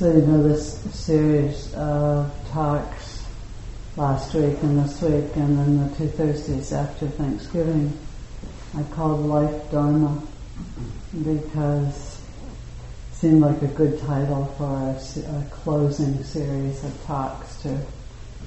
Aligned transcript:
So 0.00 0.10
you 0.10 0.22
know 0.22 0.42
this 0.42 0.78
series 0.94 1.74
of 1.74 2.32
talks 2.52 3.22
last 3.98 4.32
week 4.32 4.56
and 4.62 4.82
this 4.82 5.02
week 5.02 5.36
and 5.36 5.58
then 5.58 5.76
the 5.76 5.94
two 5.94 6.08
Thursdays 6.08 6.72
after 6.72 7.06
Thanksgiving 7.06 7.92
I 8.74 8.82
called 8.94 9.26
Life 9.26 9.70
Dharma 9.70 10.22
because 11.22 12.18
it 12.18 13.14
seemed 13.14 13.42
like 13.42 13.60
a 13.60 13.66
good 13.66 14.00
title 14.00 14.46
for 14.56 14.64
a, 14.64 15.36
a 15.36 15.44
closing 15.50 16.24
series 16.24 16.82
of 16.82 17.04
talks 17.04 17.60
to 17.60 17.78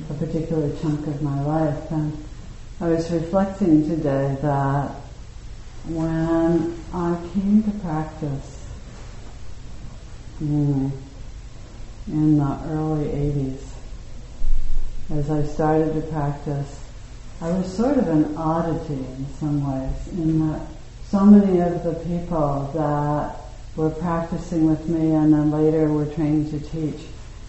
a 0.10 0.14
particular 0.16 0.76
chunk 0.78 1.06
of 1.06 1.22
my 1.22 1.40
life. 1.44 1.92
And 1.92 2.18
I 2.82 2.88
was 2.88 3.12
reflecting 3.12 3.88
today 3.88 4.40
that 4.42 4.90
when 5.86 6.84
I 6.92 7.16
came 7.32 7.62
to 7.62 7.72
practice 7.78 8.66
mm, 10.42 10.92
in 12.08 12.38
the 12.38 12.60
early 12.68 13.06
80s, 13.06 13.62
as 15.12 15.30
I 15.30 15.44
started 15.44 15.94
to 15.94 16.02
practice, 16.08 16.80
I 17.42 17.50
was 17.52 17.76
sort 17.76 17.98
of 17.98 18.08
an 18.08 18.36
oddity 18.38 18.94
in 18.94 19.28
some 19.40 19.66
ways, 19.66 20.08
in 20.14 20.52
that 20.52 20.62
so 21.10 21.26
many 21.26 21.60
of 21.60 21.84
the 21.84 21.94
people 22.06 22.72
that 22.74 23.36
were 23.76 23.90
practicing 23.90 24.70
with 24.70 24.88
me 24.88 25.12
and 25.12 25.34
then 25.34 25.52
later 25.52 25.92
were 25.92 26.06
trained 26.06 26.50
to 26.52 26.60
teach 26.60 27.02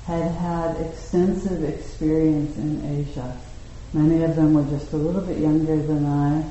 had 0.06 0.30
had 0.32 0.76
extensive 0.76 1.64
experience 1.64 2.56
in 2.56 3.06
Asia. 3.06 3.36
Many 3.92 4.22
of 4.24 4.36
them 4.36 4.54
were 4.54 4.64
just 4.64 4.92
a 4.92 4.96
little 4.96 5.22
bit 5.22 5.38
younger 5.38 5.76
than 5.76 6.04
I, 6.04 6.44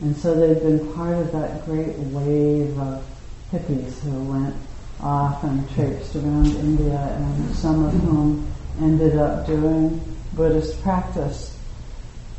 and 0.00 0.16
so 0.16 0.34
they'd 0.34 0.60
been 0.60 0.92
part 0.94 1.16
of 1.16 1.32
that 1.32 1.64
great 1.66 1.96
wave 1.98 2.78
of 2.78 3.04
hippies 3.52 4.00
who 4.00 4.24
went 4.24 4.56
off 5.06 5.44
and 5.44 5.70
traipsed 5.74 6.16
around 6.16 6.46
India, 6.56 6.98
and 6.98 7.54
some 7.54 7.84
of 7.84 7.92
whom 7.92 8.46
ended 8.80 9.16
up 9.16 9.46
doing 9.46 10.00
Buddhist 10.34 10.82
practice. 10.82 11.56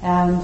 And 0.04 0.42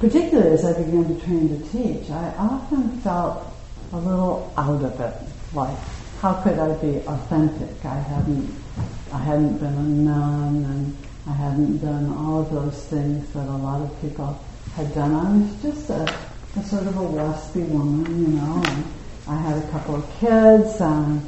particularly 0.00 0.50
as 0.50 0.64
I 0.64 0.72
began 0.72 1.06
to 1.08 1.24
train 1.24 1.48
to 1.48 1.68
teach, 1.70 2.10
I 2.10 2.34
often 2.36 2.98
felt 3.00 3.46
a 3.92 3.96
little 3.96 4.52
out 4.56 4.82
of 4.82 5.00
it. 5.00 5.14
Like, 5.54 5.78
how 6.20 6.34
could 6.42 6.58
I 6.58 6.74
be 6.76 6.98
authentic? 7.06 7.84
I 7.84 8.00
hadn't, 8.00 8.52
I 9.12 9.18
hadn't 9.18 9.58
been 9.58 9.72
a 9.72 9.82
nun, 9.82 10.64
and 10.64 10.96
I 11.26 11.32
hadn't 11.32 11.78
done 11.78 12.12
all 12.18 12.40
of 12.40 12.50
those 12.50 12.84
things 12.86 13.32
that 13.32 13.46
a 13.46 13.56
lot 13.56 13.80
of 13.80 14.00
people 14.00 14.38
had 14.74 14.92
done. 14.94 15.14
I 15.14 15.30
was 15.38 15.62
just 15.62 15.90
a, 15.90 16.02
a 16.56 16.62
sort 16.64 16.86
of 16.86 16.96
a 16.96 17.00
waspy 17.00 17.66
woman, 17.68 18.20
you 18.20 18.28
know. 18.36 18.62
And 18.66 18.84
Of 19.94 20.18
kids 20.18 20.80
and 20.80 21.22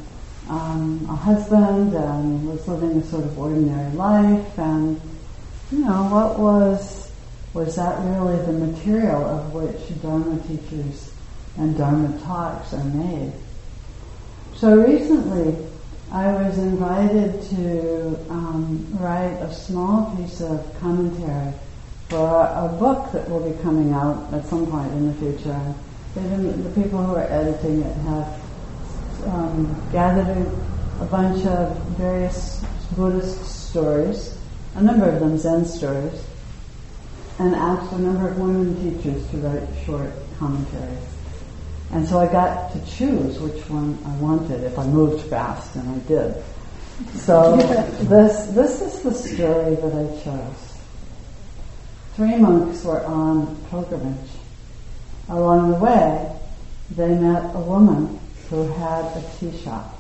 um, 0.49 1.07
a 1.09 1.15
husband, 1.15 1.95
and 1.95 2.49
was 2.49 2.67
living 2.67 2.99
a 2.99 3.05
sort 3.05 3.25
of 3.25 3.39
ordinary 3.39 3.93
life. 3.95 4.59
And 4.59 5.01
you 5.71 5.79
know, 5.79 6.09
what 6.11 6.39
was 6.39 7.11
was 7.55 7.77
that 7.77 7.99
really 8.05 8.37
the 8.45 8.53
material 8.53 9.25
of 9.25 9.53
which 9.55 10.03
Dharma 10.03 10.39
teachers 10.49 11.13
and 11.57 11.79
Dharma 11.79 12.19
talks 12.23 12.73
are 12.75 12.85
made? 12.85 13.33
So 14.57 14.77
recently, 14.77 15.57
I 16.11 16.33
was 16.33 16.59
invited 16.59 17.43
to 17.51 18.17
um, 18.31 18.87
write 18.99 19.37
a 19.43 19.53
small 19.53 20.17
piece 20.17 20.41
of 20.41 20.81
commentary 20.81 21.53
for 22.09 22.47
a, 22.47 22.69
book 22.79 23.13
that 23.13 23.29
will 23.29 23.49
be 23.49 23.57
coming 23.63 23.93
out 23.93 24.33
at 24.33 24.45
some 24.47 24.67
point 24.67 24.93
in 24.93 25.09
the 25.09 25.15
future. 25.15 25.75
The 26.15 26.73
people 26.81 27.03
who 27.05 27.17
are 27.17 27.27
editing 27.31 27.83
it 27.83 27.97
have 28.09 28.46
um, 29.25 29.89
gathered 29.93 30.37
a, 30.37 31.03
a 31.03 31.07
bunch 31.07 31.45
of 31.47 31.77
various 31.99 32.65
Buddhist 32.97 33.69
stories, 33.71 34.37
a 34.75 34.83
number 34.83 35.09
of 35.09 35.21
them 35.21 35.37
Zen 35.39 35.65
stories, 35.65 36.25
and 37.39 37.55
asked 37.55 37.93
a 37.93 37.99
number 37.99 38.29
of 38.29 38.39
women 38.39 38.75
teachers 38.83 39.29
to 39.31 39.37
write 39.39 39.69
short 39.85 40.11
commentaries. 40.39 40.99
And 41.93 42.09
so 42.09 42.19
I 42.19 42.27
got 42.27 42.73
to 42.73 42.87
choose 42.87 43.39
which 43.39 43.69
one 43.69 43.99
I 44.05 44.17
wanted 44.17 44.65
if 44.65 44.79
I 44.79 44.87
moved 44.87 45.29
fast, 45.29 45.75
and 45.77 45.89
I 45.89 45.99
did. 46.09 46.45
So 47.15 47.57
this 48.03 48.47
this 48.47 48.81
is 48.81 49.03
the 49.03 49.13
story 49.13 49.75
that 49.77 49.95
I 49.95 50.25
chose. 50.25 50.79
Three 52.15 52.37
monks 52.37 52.83
were 52.83 53.05
on 53.05 53.57
pilgrimage. 53.69 54.31
Along 55.29 55.73
the 55.73 55.77
way, 55.77 56.33
they 56.91 57.09
met 57.09 57.55
a 57.55 57.61
woman 57.61 58.19
who 58.49 58.69
had 58.75 59.05
a 59.05 59.25
tea 59.39 59.57
shop. 59.59 59.99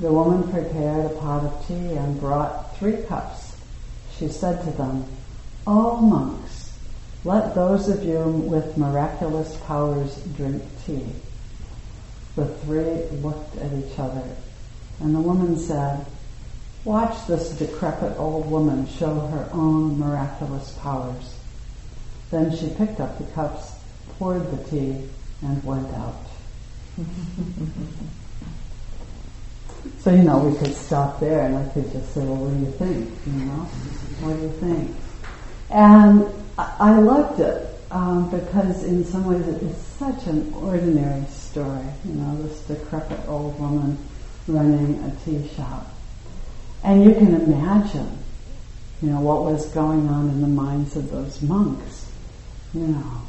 The 0.00 0.12
woman 0.12 0.50
prepared 0.50 1.06
a 1.06 1.14
pot 1.14 1.44
of 1.44 1.66
tea 1.66 1.92
and 1.94 2.20
brought 2.20 2.76
three 2.76 3.02
cups. 3.08 3.56
She 4.18 4.28
said 4.28 4.64
to 4.64 4.70
them, 4.70 5.04
O 5.66 5.96
monks, 5.96 6.72
let 7.24 7.54
those 7.54 7.88
of 7.88 8.04
you 8.04 8.22
with 8.22 8.76
miraculous 8.76 9.56
powers 9.66 10.16
drink 10.36 10.62
tea. 10.84 11.06
The 12.36 12.46
three 12.46 13.18
looked 13.20 13.56
at 13.56 13.72
each 13.72 13.98
other, 13.98 14.22
and 15.00 15.14
the 15.14 15.20
woman 15.20 15.58
said, 15.58 16.06
Watch 16.84 17.26
this 17.26 17.50
decrepit 17.50 18.16
old 18.18 18.48
woman 18.50 18.86
show 18.86 19.14
her 19.14 19.48
own 19.52 19.98
miraculous 19.98 20.72
powers. 20.80 21.34
Then 22.30 22.56
she 22.56 22.68
picked 22.68 23.00
up 23.00 23.18
the 23.18 23.24
cups, 23.32 23.72
poured 24.18 24.50
the 24.50 24.70
tea, 24.70 25.08
and 25.42 25.64
went 25.64 25.92
out. 25.94 26.14
So, 30.00 30.10
you 30.10 30.22
know, 30.22 30.38
we 30.38 30.56
could 30.58 30.74
stop 30.74 31.20
there 31.20 31.40
and 31.40 31.56
I 31.56 31.68
could 31.74 31.90
just 31.92 32.14
say, 32.14 32.20
well, 32.20 32.36
what 32.36 32.54
do 32.54 32.60
you 32.60 32.72
think? 32.72 33.10
You 33.26 33.44
know, 33.44 33.62
what 34.22 34.36
do 34.36 34.42
you 34.42 34.52
think? 34.60 34.96
And 35.70 36.26
I 36.58 36.98
loved 36.98 37.40
it 37.40 37.68
um, 37.90 38.30
because 38.30 38.84
in 38.84 39.04
some 39.04 39.26
ways 39.26 39.46
it 39.46 39.62
is 39.62 39.76
such 39.76 40.26
an 40.26 40.52
ordinary 40.54 41.24
story. 41.26 41.84
You 42.04 42.14
know, 42.14 42.42
this 42.42 42.60
decrepit 42.60 43.20
old 43.28 43.60
woman 43.60 43.98
running 44.48 45.02
a 45.04 45.14
tea 45.24 45.48
shop. 45.54 45.86
And 46.82 47.04
you 47.04 47.12
can 47.12 47.34
imagine, 47.34 48.18
you 49.02 49.10
know, 49.10 49.20
what 49.20 49.42
was 49.42 49.66
going 49.70 50.08
on 50.08 50.30
in 50.30 50.40
the 50.40 50.48
minds 50.48 50.96
of 50.96 51.10
those 51.10 51.42
monks. 51.42 52.10
You 52.72 52.86
know, 52.86 53.22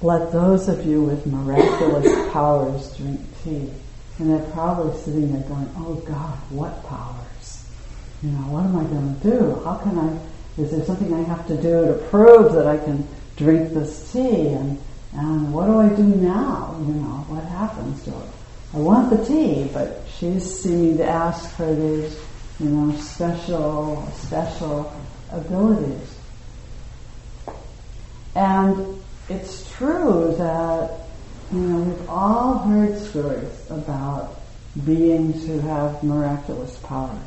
let 0.00 0.32
those 0.32 0.68
of 0.68 0.86
you 0.86 1.02
with 1.02 1.26
miraculous 1.26 2.32
powers 2.32 2.96
drink 2.96 3.20
tea. 3.42 3.70
And 4.18 4.30
they're 4.30 4.50
probably 4.52 4.96
sitting 5.00 5.32
there 5.32 5.42
going, 5.42 5.70
oh 5.76 5.94
God, 6.06 6.36
what 6.50 6.84
powers? 6.86 7.64
You 8.22 8.30
know, 8.30 8.48
what 8.48 8.64
am 8.64 8.76
I 8.76 8.84
going 8.84 9.20
to 9.20 9.30
do? 9.30 9.62
How 9.64 9.76
can 9.76 9.98
I 9.98 10.18
is 10.58 10.72
there 10.72 10.84
something 10.84 11.14
I 11.14 11.22
have 11.22 11.46
to 11.46 11.56
do 11.56 11.86
to 11.86 11.94
prove 12.10 12.52
that 12.54 12.66
I 12.66 12.78
can 12.78 13.06
drink 13.36 13.72
this 13.72 14.12
tea? 14.12 14.48
And, 14.48 14.82
and 15.12 15.54
what 15.54 15.66
do 15.66 15.78
I 15.78 15.88
do 15.88 16.02
now? 16.02 16.76
You 16.80 16.94
know, 16.94 17.24
what 17.28 17.44
happens 17.44 18.02
to 18.04 18.10
it? 18.10 18.28
I 18.74 18.78
want 18.78 19.08
the 19.10 19.24
tea, 19.24 19.70
but 19.72 20.02
she's 20.18 20.60
seeming 20.60 20.98
to 20.98 21.08
ask 21.08 21.48
for 21.54 21.72
these, 21.72 22.20
you 22.58 22.70
know, 22.70 22.92
special, 22.98 24.04
special 24.16 24.92
abilities. 25.30 26.16
And 28.34 29.00
it's 29.28 29.70
true 29.72 30.34
that, 30.38 31.00
you 31.52 31.60
know, 31.60 31.80
we've 31.80 32.08
all 32.08 32.58
heard 32.58 32.98
stories 32.98 33.70
about 33.70 34.40
beings 34.84 35.46
who 35.46 35.58
have 35.60 36.02
miraculous 36.02 36.76
powers. 36.78 37.18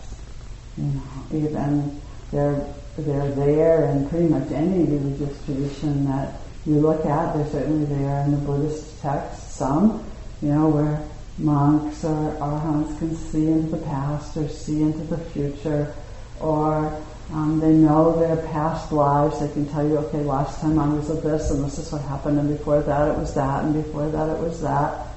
You 0.78 0.85
know, 0.85 1.03
even 1.31 2.01
there 2.31 2.66
they're 2.97 3.31
there 3.31 3.85
in 3.85 4.09
pretty 4.09 4.28
much 4.28 4.51
any 4.51 4.84
religious 4.84 5.45
tradition 5.45 6.06
that 6.06 6.35
you 6.66 6.75
look 6.75 7.06
at. 7.06 7.34
They're 7.34 7.50
certainly 7.50 7.85
there 7.85 8.22
in 8.22 8.31
the 8.31 8.38
Buddhist 8.38 9.01
texts, 9.01 9.56
some, 9.56 10.03
you 10.41 10.50
know, 10.50 10.67
where 10.67 11.01
monks 11.38 12.03
or 12.03 12.38
arhats 12.41 12.97
can 12.99 13.16
see 13.16 13.47
into 13.47 13.76
the 13.76 13.84
past 13.85 14.35
or 14.37 14.47
see 14.49 14.81
into 14.81 15.03
the 15.05 15.17
future, 15.17 15.93
or 16.40 17.02
um, 17.31 17.59
they 17.61 17.72
know 17.72 18.19
their 18.19 18.35
past 18.47 18.91
lives. 18.91 19.39
They 19.39 19.47
can 19.49 19.66
tell 19.69 19.87
you, 19.87 19.97
okay, 19.99 20.19
last 20.19 20.59
time 20.59 20.78
I 20.78 20.87
was 20.89 21.09
at 21.09 21.23
this, 21.23 21.49
and 21.51 21.63
this 21.63 21.78
is 21.78 21.91
what 21.91 22.01
happened, 22.01 22.37
and 22.39 22.49
before 22.49 22.81
that 22.81 23.07
it 23.07 23.17
was 23.17 23.33
that, 23.35 23.63
and 23.63 23.73
before 23.73 24.09
that 24.09 24.29
it 24.29 24.37
was 24.37 24.61
that. 24.61 25.07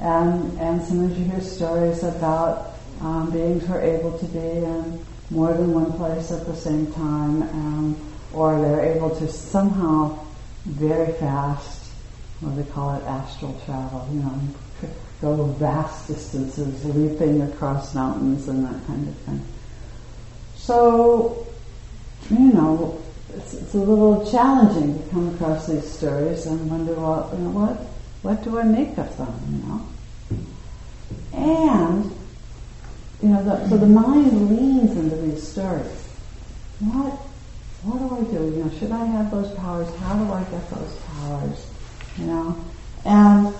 And 0.00 0.58
and 0.58 0.82
sometimes 0.82 1.16
you 1.16 1.26
hear 1.26 1.40
stories 1.40 2.02
about 2.02 2.74
um, 3.00 3.30
beings 3.30 3.66
who 3.66 3.74
are 3.74 3.80
able 3.80 4.18
to 4.18 4.26
be 4.26 4.38
in 4.38 5.04
more 5.30 5.52
than 5.52 5.72
one 5.72 5.92
place 5.92 6.32
at 6.32 6.44
the 6.46 6.56
same 6.56 6.90
time, 6.92 7.42
um, 7.42 7.96
or 8.32 8.60
they're 8.60 8.96
able 8.96 9.14
to 9.16 9.28
somehow 9.28 10.18
very 10.64 11.12
fast, 11.14 11.92
what 12.40 12.56
they 12.56 12.68
call 12.72 12.96
it, 12.96 13.04
astral 13.04 13.60
travel, 13.64 14.08
you 14.12 14.20
know, 14.20 14.40
go 15.20 15.44
vast 15.44 16.08
distances, 16.08 16.84
leaping 16.84 17.42
across 17.42 17.94
mountains 17.94 18.48
and 18.48 18.64
that 18.64 18.86
kind 18.86 19.06
of 19.06 19.14
thing. 19.18 19.44
So, 20.56 21.46
you 22.30 22.52
know, 22.52 23.00
it's, 23.34 23.54
it's 23.54 23.74
a 23.74 23.78
little 23.78 24.30
challenging 24.30 25.02
to 25.02 25.10
come 25.10 25.34
across 25.34 25.66
these 25.66 25.88
stories 25.88 26.46
and 26.46 26.70
wonder, 26.70 26.94
well, 26.94 27.30
you 27.32 27.44
know, 27.44 27.50
what, 27.50 27.76
what 28.22 28.44
do 28.44 28.58
I 28.58 28.64
make 28.64 28.96
of 28.98 29.16
them, 29.16 29.34
you 29.50 29.58
know? 29.68 29.86
And 31.32 32.10
you 33.22 33.28
know, 33.28 33.44
the, 33.44 33.68
so 33.68 33.76
the 33.76 33.86
mind 33.86 34.50
leans 34.50 34.96
into 34.96 35.16
these 35.16 35.46
stories. 35.46 36.08
What, 36.80 37.12
what 37.82 37.98
do 37.98 38.16
I 38.16 38.38
do? 38.38 38.44
You 38.56 38.64
know, 38.64 38.78
should 38.78 38.92
I 38.92 39.04
have 39.04 39.30
those 39.30 39.52
powers? 39.56 39.94
How 39.96 40.16
do 40.16 40.32
I 40.32 40.42
get 40.44 40.70
those 40.70 40.96
powers? 40.96 41.66
You 42.16 42.26
know, 42.26 42.64
and 43.04 43.54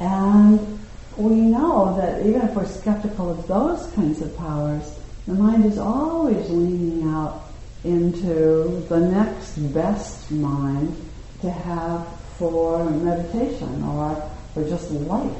and 0.00 0.78
we 1.16 1.34
know 1.34 1.96
that 1.98 2.26
even 2.26 2.42
if 2.42 2.54
we're 2.54 2.66
skeptical 2.66 3.30
of 3.30 3.46
those 3.46 3.86
kinds 3.92 4.20
of 4.20 4.36
powers, 4.36 4.98
the 5.26 5.34
mind 5.34 5.64
is 5.64 5.78
always 5.78 6.48
leaning 6.48 7.08
out 7.08 7.44
into 7.84 8.84
the 8.88 9.00
next 9.00 9.56
best 9.72 10.30
mind 10.30 10.96
to 11.40 11.50
have 11.50 12.06
for 12.38 12.84
meditation 12.90 13.82
or 13.84 14.30
for 14.54 14.64
just 14.68 14.90
life. 14.90 15.36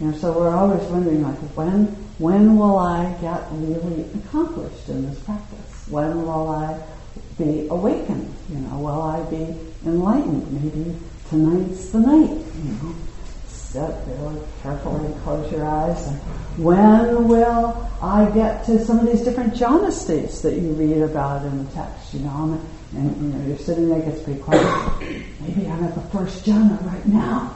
You 0.00 0.06
know, 0.08 0.16
so 0.18 0.32
we're 0.32 0.54
always 0.54 0.82
wondering 0.90 1.22
like 1.22 1.38
when 1.56 1.86
when 2.18 2.56
will 2.56 2.78
I 2.78 3.12
get 3.20 3.42
really 3.52 4.04
accomplished 4.14 4.88
in 4.88 5.08
this 5.08 5.18
practice? 5.20 5.86
When 5.88 6.22
will 6.22 6.50
I 6.50 6.80
be 7.38 7.66
awakened? 7.68 8.32
You 8.48 8.58
know, 8.58 8.78
will 8.78 9.02
I 9.02 9.22
be 9.24 9.56
enlightened? 9.84 10.50
Maybe 10.52 10.96
tonight's 11.28 11.90
the 11.90 12.00
night, 12.00 12.30
you 12.30 12.72
know 12.72 12.94
sit 13.72 13.94
really 14.06 14.38
carefully, 14.62 15.14
close 15.24 15.50
your 15.50 15.64
eyes. 15.64 16.06
And 16.06 16.18
when 16.58 17.26
will 17.26 17.90
I 18.02 18.30
get 18.34 18.64
to 18.66 18.84
some 18.84 18.98
of 18.98 19.06
these 19.06 19.22
different 19.22 19.54
jhana 19.54 19.90
states 19.90 20.42
that 20.42 20.54
you 20.54 20.72
read 20.72 21.00
about 21.00 21.46
in 21.46 21.64
the 21.64 21.72
text? 21.72 22.12
You 22.12 22.20
know, 22.20 22.60
and, 22.92 23.16
you 23.16 23.28
know, 23.28 23.46
you're 23.46 23.56
sitting 23.56 23.88
there, 23.88 23.98
it 23.98 24.04
gets 24.04 24.22
pretty 24.22 24.40
quiet. 24.40 25.00
Maybe 25.40 25.66
I'm 25.66 25.82
at 25.84 25.94
the 25.94 26.02
first 26.16 26.44
jhana 26.44 26.84
right 26.86 27.06
now. 27.06 27.48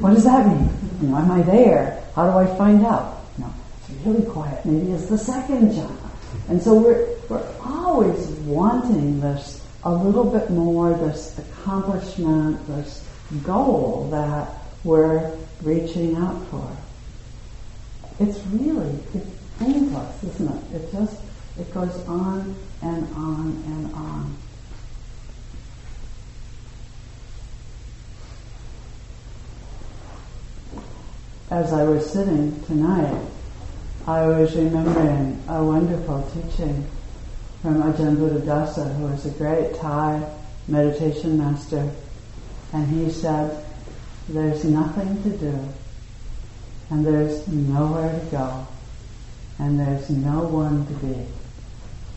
What 0.00 0.14
does 0.14 0.24
that 0.24 0.46
mean? 0.48 0.68
You 1.00 1.08
know, 1.08 1.16
am 1.18 1.30
I 1.30 1.42
there? 1.42 2.02
How 2.16 2.30
do 2.30 2.36
I 2.36 2.58
find 2.58 2.84
out? 2.84 3.22
You 3.38 3.44
know, 3.44 3.54
it's 3.88 4.06
really 4.06 4.28
quiet. 4.28 4.66
Maybe 4.66 4.90
it's 4.90 5.06
the 5.06 5.18
second 5.18 5.70
jhana. 5.70 6.10
And 6.48 6.60
so 6.60 6.74
we're, 6.74 7.06
we're 7.28 7.46
always 7.64 8.26
wanting 8.46 9.20
this 9.20 9.64
a 9.84 9.94
little 9.94 10.24
bit 10.24 10.50
more, 10.50 10.90
this 10.94 11.38
accomplishment, 11.38 12.66
this 12.66 13.06
goal 13.44 14.08
that 14.10 14.48
we're 14.84 15.34
reaching 15.62 16.16
out 16.16 16.46
for. 16.48 16.76
It's 18.20 18.38
really, 18.46 18.98
it's 19.14 19.30
endless, 19.60 20.22
isn't 20.22 20.48
it? 20.48 20.76
It 20.76 20.92
just, 20.92 21.16
it 21.58 21.72
goes 21.72 21.96
on 22.06 22.54
and 22.82 23.08
on 23.14 23.62
and 23.66 23.94
on. 23.94 24.36
As 31.50 31.72
I 31.72 31.84
was 31.84 32.08
sitting 32.10 32.60
tonight, 32.64 33.20
I 34.06 34.26
was 34.26 34.54
remembering 34.54 35.42
a 35.48 35.64
wonderful 35.64 36.22
teaching 36.34 36.86
from 37.62 37.82
Ajahn 37.82 38.16
Buddhadasa, 38.16 38.94
who 38.96 39.04
was 39.04 39.24
a 39.24 39.30
great 39.30 39.74
Thai 39.76 40.28
meditation 40.68 41.38
master. 41.38 41.90
And 42.72 42.86
he 42.88 43.10
said, 43.10 43.64
there's 44.28 44.64
nothing 44.64 45.22
to 45.22 45.30
do, 45.36 45.68
and 46.90 47.04
there's 47.04 47.46
nowhere 47.48 48.18
to 48.18 48.26
go, 48.26 48.66
and 49.58 49.78
there's 49.78 50.08
no 50.10 50.44
one 50.44 50.86
to 50.86 50.92
be. 50.94 51.26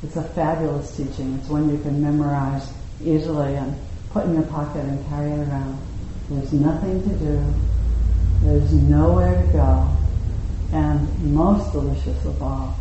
It's 0.04 0.16
a 0.16 0.24
fabulous 0.24 0.96
teaching. 0.96 1.34
It's 1.40 1.50
one 1.50 1.70
you 1.70 1.80
can 1.80 2.02
memorize 2.02 2.72
easily 3.04 3.56
and 3.56 3.76
put 4.12 4.26
in 4.26 4.36
your 4.36 4.44
pocket 4.44 4.86
and 4.86 5.06
carry 5.10 5.32
it 5.32 5.48
around. 5.50 5.80
There's 6.30 6.54
nothing 6.54 7.04
to 7.04 7.16
do, 7.18 7.54
there's 8.42 8.72
nowhere 8.74 9.42
to 9.42 9.48
go, 9.52 9.98
and 10.72 11.34
most 11.34 11.72
delicious 11.72 12.24
of 12.26 12.42
all, 12.42 12.76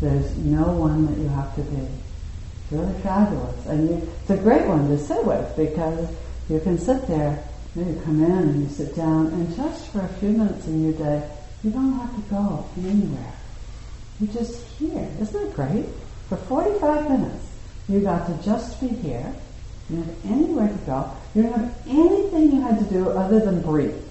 there's 0.00 0.36
no 0.38 0.72
one 0.72 1.06
that 1.06 1.18
you 1.18 1.28
have 1.28 1.54
to 1.54 1.62
be. 1.62 1.82
It's 1.82 2.72
really 2.72 3.00
fabulous. 3.02 3.66
And 3.66 3.90
you, 3.90 4.08
it's 4.20 4.30
a 4.30 4.36
great 4.36 4.66
one 4.66 4.88
to 4.88 4.98
sit 4.98 5.24
with 5.24 5.56
because 5.56 6.08
you 6.48 6.58
can 6.60 6.78
sit 6.78 7.06
there 7.06 7.42
you 7.74 8.00
come 8.04 8.22
in 8.22 8.30
and 8.30 8.62
you 8.62 8.68
sit 8.68 8.94
down, 8.94 9.28
and 9.28 9.54
just 9.56 9.88
for 9.88 10.00
a 10.00 10.08
few 10.08 10.30
minutes 10.30 10.66
in 10.66 10.84
your 10.84 10.92
day, 10.92 11.28
you 11.64 11.70
don't 11.70 11.92
have 11.94 12.14
to 12.14 12.20
go 12.30 12.66
anywhere. 12.78 13.32
You're 14.20 14.32
just 14.32 14.66
here. 14.78 15.08
Isn't 15.20 15.32
that 15.32 15.54
great? 15.54 15.86
For 16.28 16.36
45 16.36 17.10
minutes, 17.10 17.46
you 17.88 18.00
got 18.00 18.26
to 18.26 18.44
just 18.44 18.80
be 18.80 18.88
here. 18.88 19.34
You 19.88 19.96
don't 19.96 20.06
have 20.06 20.32
anywhere 20.32 20.68
to 20.68 20.74
go. 20.86 21.10
You 21.34 21.42
don't 21.44 21.52
have 21.52 21.78
anything 21.86 22.52
you 22.52 22.60
had 22.60 22.78
to 22.78 22.84
do 22.84 23.08
other 23.10 23.40
than 23.40 23.62
breathe, 23.62 24.02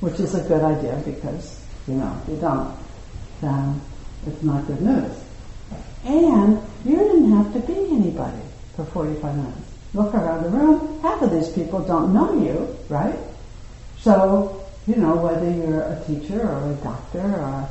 which 0.00 0.18
is 0.18 0.34
a 0.34 0.42
good 0.48 0.62
idea 0.62 1.00
because, 1.04 1.60
you 1.86 1.94
know, 1.94 2.18
if 2.22 2.30
you 2.30 2.40
don't, 2.40 2.74
then 3.40 3.80
it's 4.26 4.42
not 4.42 4.66
good 4.66 4.80
news. 4.80 5.12
And 6.04 6.60
you 6.84 6.96
didn't 6.96 7.32
have 7.32 7.52
to 7.52 7.60
be 7.60 7.74
anybody 7.74 8.40
for 8.74 8.84
45 8.86 9.36
minutes 9.36 9.67
look 9.94 10.14
around 10.14 10.44
the 10.44 10.50
room, 10.50 11.00
half 11.02 11.22
of 11.22 11.30
these 11.30 11.48
people 11.48 11.80
don't 11.80 12.12
know 12.12 12.34
you, 12.34 12.76
right? 12.88 13.18
So, 13.98 14.66
you 14.86 14.96
know, 14.96 15.16
whether 15.16 15.50
you're 15.50 15.82
a 15.82 16.02
teacher 16.06 16.40
or 16.40 16.70
a 16.70 16.74
doctor 16.76 17.20
or 17.20 17.68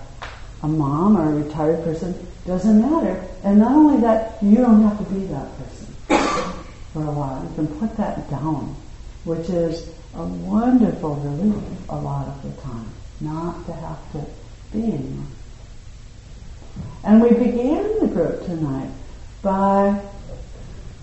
a 0.64 0.68
mom 0.68 1.18
or 1.18 1.30
a 1.30 1.44
retired 1.44 1.84
person, 1.84 2.16
doesn't 2.46 2.82
matter. 2.82 3.24
And 3.44 3.60
not 3.60 3.72
only 3.72 4.02
that, 4.02 4.42
you 4.42 4.58
don't 4.58 4.82
have 4.84 4.98
to 4.98 5.14
be 5.14 5.26
that 5.28 5.48
person 5.58 5.86
for 6.94 7.04
a 7.04 7.12
while. 7.12 7.44
You 7.44 7.56
can 7.56 7.68
put 7.80 7.96
that 7.98 8.30
down, 8.30 8.76
which 9.24 9.50
is 9.50 9.90
a 10.16 10.24
wonderful 10.24 11.16
relief 11.16 11.64
a 11.90 11.96
lot 11.96 12.28
of 12.28 12.44
the 12.44 12.62
time, 12.62 12.90
not 13.22 13.66
to 13.68 13.74
have 13.74 14.12
to 14.14 14.26
be. 14.74 15.00
And 17.04 17.22
we 17.22 17.30
began 17.30 18.00
the 18.00 18.08
group 18.08 18.46
tonight 18.46 18.90
by 19.42 20.02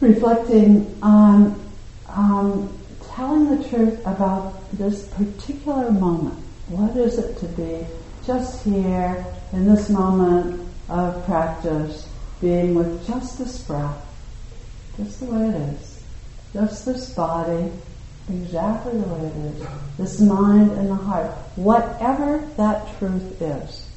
reflecting 0.01 0.97
on 1.03 1.61
um, 2.09 2.77
telling 3.15 3.57
the 3.57 3.69
truth 3.69 4.01
about 4.07 4.55
this 4.73 5.09
particular 5.09 5.91
moment. 5.91 6.39
What 6.69 6.97
is 6.97 7.19
it 7.19 7.39
to 7.39 7.47
be 7.47 7.87
just 8.27 8.65
here 8.65 9.25
in 9.53 9.67
this 9.67 9.89
moment 9.91 10.67
of 10.89 11.25
practice, 11.25 12.09
being 12.41 12.75
with 12.75 13.07
just 13.07 13.39
this 13.39 13.63
breath, 13.63 14.05
just 14.97 15.21
the 15.21 15.27
way 15.27 15.49
it 15.49 15.55
is, 15.55 16.03
just 16.53 16.87
this 16.87 17.11
body, 17.15 17.71
exactly 18.29 18.93
the 18.93 19.09
way 19.09 19.27
it 19.27 19.37
is, 19.37 19.67
this 19.99 20.21
mind 20.21 20.71
and 20.73 20.91
the 20.91 20.95
heart, 20.95 21.31
whatever 21.57 22.39
that 22.57 22.99
truth 22.99 23.41
is. 23.41 23.89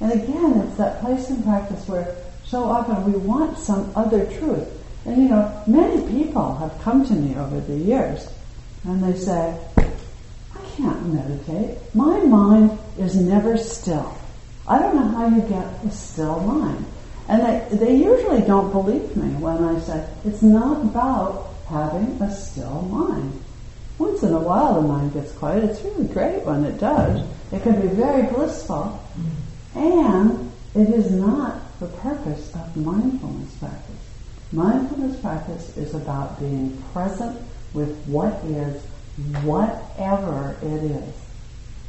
And 0.00 0.12
again, 0.12 0.60
it's 0.66 0.76
that 0.76 1.00
place 1.00 1.28
in 1.28 1.42
practice 1.42 1.86
where 1.88 2.16
so 2.44 2.64
often 2.64 3.10
we 3.10 3.18
want 3.18 3.58
some 3.58 3.92
other 3.94 4.24
truth. 4.38 4.68
And 5.04 5.22
you 5.22 5.28
know, 5.28 5.62
many 5.66 6.00
people 6.10 6.54
have 6.56 6.78
come 6.82 7.06
to 7.06 7.12
me 7.12 7.36
over 7.36 7.60
the 7.60 7.76
years 7.76 8.28
and 8.84 9.02
they 9.02 9.18
say, 9.18 9.58
I 9.76 10.58
can't 10.76 11.06
meditate. 11.12 11.78
My 11.94 12.20
mind 12.20 12.78
is 12.98 13.16
never 13.16 13.56
still. 13.56 14.16
I 14.66 14.78
don't 14.78 14.96
know 14.96 15.08
how 15.08 15.28
you 15.28 15.42
get 15.42 15.66
a 15.84 15.90
still 15.90 16.40
mind. 16.40 16.84
And 17.28 17.42
they, 17.42 17.76
they 17.76 17.94
usually 17.96 18.42
don't 18.42 18.70
believe 18.70 19.16
me 19.16 19.34
when 19.34 19.62
I 19.64 19.78
say, 19.80 20.06
it's 20.24 20.42
not 20.42 20.82
about 20.82 21.54
having 21.68 22.20
a 22.22 22.34
still 22.34 22.82
mind. 22.82 23.42
Once 23.98 24.22
in 24.22 24.32
a 24.32 24.38
while 24.38 24.80
the 24.80 24.86
mind 24.86 25.12
gets 25.12 25.32
quiet. 25.32 25.64
It's 25.64 25.82
really 25.82 26.06
great 26.06 26.44
when 26.44 26.64
it 26.64 26.78
does. 26.78 27.26
It 27.52 27.62
can 27.62 27.80
be 27.80 27.88
very 27.88 28.22
blissful. 28.30 29.02
Mm. 29.74 29.76
And 29.76 30.52
it 30.74 30.94
is 30.94 31.10
not 31.10 31.60
the 31.80 31.86
purpose 31.86 32.54
of 32.54 32.76
mindfulness 32.76 33.54
practice. 33.56 34.07
Mindfulness 34.52 35.20
practice 35.20 35.76
is 35.76 35.94
about 35.94 36.40
being 36.40 36.82
present 36.92 37.38
with 37.74 37.94
what 38.06 38.32
is, 38.44 38.82
whatever 39.42 40.56
it 40.62 40.84
is. 40.84 41.14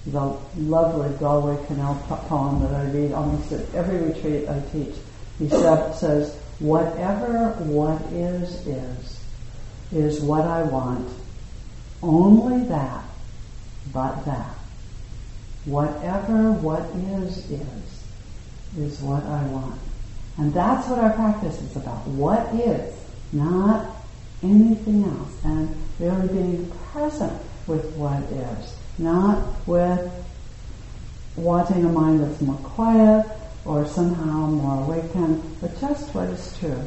The 0.08 0.38
lovely 0.58 1.10
Galway 1.20 1.56
Kinnell 1.66 2.01
poem 2.28 2.62
that 2.62 2.74
I 2.74 2.89
read 2.92 3.13
almost 3.13 3.51
at 3.51 3.74
every 3.74 4.01
retreat 4.01 4.50
I 4.50 4.60
teach. 4.72 4.96
He 5.38 5.48
says, 5.48 6.36
whatever 6.60 7.51
what 7.60 8.01
is 8.12 8.68
is, 8.68 9.24
is 9.94 10.20
what 10.20 10.46
I 10.46 10.63
want. 10.63 11.10
Only 12.04 12.66
that, 12.68 13.04
but 13.94 14.25
that. 14.25 14.56
Whatever 15.66 16.51
what 16.51 16.82
is 16.96 17.50
is, 17.50 18.04
is 18.78 19.00
what 19.01 19.24
I 19.24 19.44
want. 19.44 19.80
And 20.39 20.53
that's 20.53 20.88
what 20.88 21.00
our 21.00 21.12
practice 21.12 21.62
is 21.62 21.75
about. 21.75 22.08
What 22.08 22.48
is, 22.55 22.96
not 23.31 23.86
anything 24.41 25.03
else. 25.03 25.34
And 25.43 25.75
really 26.00 26.27
being 26.29 26.72
present 26.91 27.39
with 27.67 27.93
what 27.96 28.24
is, 28.24 28.75
not 28.98 29.43
with 29.67 30.12
wanting 31.36 31.86
a 31.86 31.89
mind 31.89 32.22
that's 32.22 32.41
more 32.41 32.58
quiet 32.58 33.25
or 33.65 33.86
somehow 33.86 34.48
more 34.48 34.84
awakened, 34.84 35.43
but 35.62 35.79
just 35.79 36.13
what 36.15 36.29
is 36.29 36.58
true. 36.58 36.81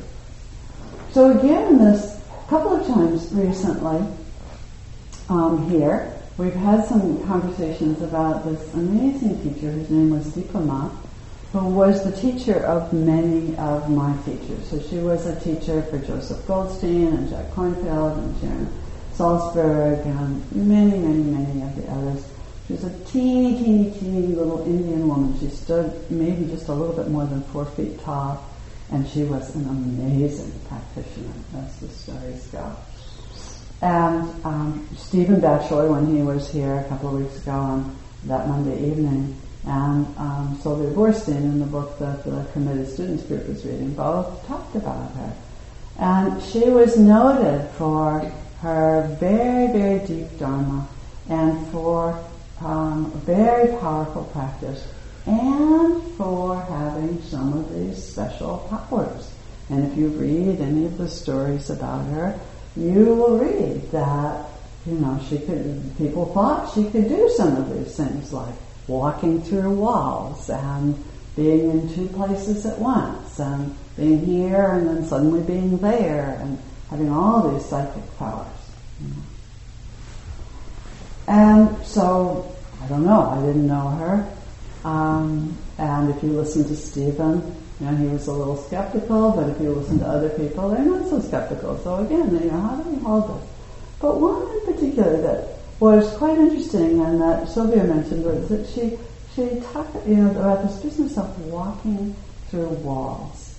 So 1.12 1.38
again, 1.38 1.78
this 1.78 2.22
couple 2.52 2.76
of 2.76 2.86
times 2.86 3.32
recently 3.32 4.06
um, 5.30 5.70
here, 5.70 6.12
we've 6.36 6.52
had 6.52 6.84
some 6.84 7.22
conversations 7.26 8.02
about 8.02 8.44
this 8.44 8.74
amazing 8.74 9.42
teacher. 9.42 9.70
His 9.70 9.88
name 9.88 10.10
was 10.10 10.26
Dipa 10.34 10.62
Ma, 10.62 10.90
who 11.52 11.68
was 11.68 12.02
the 12.02 12.12
teacher 12.12 12.64
of 12.64 12.92
many 12.94 13.54
of 13.58 13.90
my 13.90 14.16
teachers. 14.24 14.66
So 14.68 14.80
she 14.80 14.96
was 14.96 15.26
a 15.26 15.38
teacher 15.38 15.82
for 15.82 15.98
Joseph 15.98 16.46
Goldstein 16.46 17.08
and 17.08 17.28
Jack 17.28 17.50
Kornfield 17.50 18.16
and 18.16 18.40
Sharon 18.40 18.72
Salzberg 19.14 20.06
and 20.06 20.52
many, 20.52 20.98
many, 20.98 21.22
many 21.22 21.62
of 21.62 21.76
the 21.76 21.90
others. 21.92 22.26
She 22.66 22.72
was 22.72 22.84
a 22.84 22.98
teeny, 23.04 23.62
teeny, 23.62 23.90
teeny 23.90 24.28
little 24.28 24.64
Indian 24.64 25.06
woman. 25.06 25.38
She 25.40 25.50
stood 25.50 26.10
maybe 26.10 26.46
just 26.46 26.68
a 26.68 26.72
little 26.72 26.96
bit 26.96 27.08
more 27.08 27.26
than 27.26 27.42
four 27.44 27.66
feet 27.66 28.00
tall, 28.00 28.42
and 28.90 29.06
she 29.06 29.24
was 29.24 29.54
an 29.54 29.68
amazing 29.68 30.52
practitioner, 30.68 31.34
as 31.58 31.76
the 31.80 31.88
stories 31.88 32.46
go. 32.46 32.74
And 33.82 34.44
um, 34.44 34.88
Stephen 34.96 35.40
Batchelor, 35.40 35.90
when 35.90 36.06
he 36.06 36.22
was 36.22 36.50
here 36.50 36.78
a 36.78 36.84
couple 36.84 37.14
of 37.14 37.20
weeks 37.20 37.42
ago 37.42 37.52
on 37.52 37.96
that 38.24 38.48
Monday 38.48 38.90
evening, 38.90 39.36
and 39.64 40.06
um, 40.18 40.58
Sylvia 40.62 40.90
Boorstein 40.90 41.36
in 41.36 41.60
the 41.60 41.66
book 41.66 41.98
that 41.98 42.24
the 42.24 42.44
committed 42.52 42.88
students 42.88 43.22
group 43.24 43.48
is 43.48 43.64
reading 43.64 43.94
both 43.94 44.44
talked 44.46 44.74
about 44.74 45.12
her. 45.12 45.32
And 45.98 46.42
she 46.42 46.68
was 46.68 46.98
noted 46.98 47.68
for 47.72 48.20
her 48.60 49.16
very, 49.20 49.72
very 49.72 50.06
deep 50.06 50.38
Dharma 50.38 50.88
and 51.28 51.64
for 51.68 52.22
um, 52.60 53.12
very 53.24 53.68
powerful 53.78 54.24
practice 54.32 54.86
and 55.26 56.02
for 56.14 56.60
having 56.62 57.22
some 57.22 57.52
of 57.52 57.72
these 57.72 58.02
special 58.02 58.66
powers. 58.68 59.32
And 59.70 59.90
if 59.90 59.96
you 59.96 60.08
read 60.08 60.60
any 60.60 60.86
of 60.86 60.98
the 60.98 61.08
stories 61.08 61.70
about 61.70 62.04
her, 62.06 62.38
you 62.76 63.14
will 63.14 63.38
read 63.38 63.90
that, 63.92 64.46
you 64.86 64.94
know, 64.94 65.20
she 65.28 65.38
could, 65.38 65.92
people 65.98 66.26
thought 66.26 66.74
she 66.74 66.90
could 66.90 67.08
do 67.08 67.30
some 67.36 67.56
of 67.56 67.72
these 67.72 67.96
things 67.96 68.32
like 68.32 68.54
walking 68.88 69.42
through 69.42 69.70
walls 69.70 70.50
and 70.50 71.02
being 71.36 71.70
in 71.70 71.94
two 71.94 72.08
places 72.08 72.66
at 72.66 72.78
once 72.78 73.38
and 73.38 73.74
being 73.96 74.24
here 74.24 74.70
and 74.72 74.86
then 74.86 75.04
suddenly 75.04 75.40
being 75.42 75.78
there 75.78 76.38
and 76.40 76.58
having 76.90 77.10
all 77.10 77.50
these 77.50 77.64
psychic 77.64 78.18
powers. 78.18 78.46
And 81.26 81.84
so, 81.86 82.54
I 82.82 82.88
don't 82.88 83.04
know, 83.06 83.30
I 83.30 83.40
didn't 83.46 83.66
know 83.66 83.88
her. 83.88 84.36
Um, 84.84 85.56
and 85.78 86.10
if 86.10 86.22
you 86.22 86.30
listen 86.30 86.64
to 86.64 86.76
Stephen, 86.76 87.56
you 87.80 87.86
know, 87.86 87.96
he 87.96 88.06
was 88.06 88.26
a 88.26 88.32
little 88.32 88.56
skeptical, 88.56 89.32
but 89.32 89.48
if 89.48 89.60
you 89.60 89.70
listen 89.70 89.98
to 90.00 90.06
other 90.06 90.28
people, 90.30 90.70
they're 90.70 90.84
not 90.84 91.08
so 91.08 91.20
skeptical. 91.20 91.78
So 91.78 91.96
again, 91.96 92.32
you 92.34 92.50
know, 92.50 92.60
how 92.60 92.76
do 92.76 92.90
we 92.90 93.02
hold 93.02 93.40
this? 93.40 93.48
But 94.00 94.20
one 94.20 94.42
in 94.42 94.74
particular 94.74 95.20
that 95.22 95.61
was 95.82 96.16
quite 96.16 96.38
interesting 96.38 97.00
and 97.00 97.20
that 97.20 97.48
Sylvia 97.48 97.82
mentioned 97.82 98.24
was 98.24 98.48
that 98.48 98.68
she 98.68 98.96
she 99.34 99.60
talked 99.72 99.96
you 100.06 100.14
know 100.14 100.30
about 100.30 100.62
this 100.62 100.76
business 100.76 101.18
of 101.18 101.26
walking 101.46 102.14
through 102.48 102.68
walls. 102.86 103.58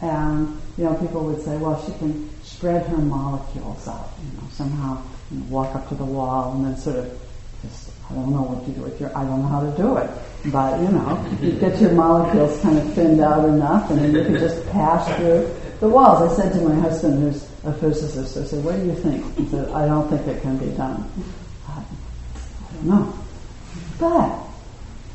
And 0.00 0.56
you 0.78 0.84
know, 0.84 0.94
people 0.94 1.24
would 1.24 1.42
say, 1.42 1.56
well, 1.56 1.84
she 1.84 1.92
can 1.98 2.30
spread 2.44 2.86
her 2.86 2.98
molecules 2.98 3.88
out, 3.88 4.10
you 4.22 4.38
know, 4.38 4.46
somehow 4.52 5.02
you 5.32 5.38
know, 5.38 5.46
walk 5.46 5.74
up 5.74 5.88
to 5.88 5.96
the 5.96 6.04
wall 6.04 6.52
and 6.52 6.64
then 6.64 6.76
sort 6.76 6.94
of 6.96 7.20
just 7.62 7.90
I 8.08 8.14
don't 8.14 8.30
know 8.30 8.42
what 8.42 8.64
to 8.66 8.70
do 8.70 8.82
with 8.82 9.00
your 9.00 9.10
I 9.18 9.24
don't 9.24 9.42
know 9.42 9.48
how 9.48 9.68
to 9.68 9.76
do 9.76 9.96
it. 9.96 10.10
But 10.52 10.80
you 10.80 10.90
know, 10.90 11.26
you 11.40 11.58
get 11.58 11.80
your 11.80 11.90
molecules 11.90 12.60
kind 12.60 12.78
of 12.78 12.94
thinned 12.94 13.20
out 13.20 13.48
enough 13.48 13.90
and 13.90 13.98
then 13.98 14.14
you 14.14 14.22
can 14.22 14.34
just 14.34 14.64
pass 14.70 15.12
through 15.16 15.52
the 15.80 15.88
walls. 15.88 16.22
I 16.22 16.40
said 16.40 16.52
to 16.52 16.60
my 16.60 16.76
husband 16.76 17.20
who's 17.20 17.48
a 17.64 17.72
physicist, 17.72 18.36
I 18.36 18.44
said, 18.44 18.64
What 18.64 18.76
do 18.76 18.86
you 18.86 18.94
think? 18.94 19.24
He 19.36 19.48
said, 19.48 19.68
I 19.70 19.86
don't 19.86 20.08
think 20.08 20.24
it 20.28 20.40
can 20.40 20.56
be 20.56 20.70
done. 20.76 21.10
No. 22.84 23.12
But 23.98 24.28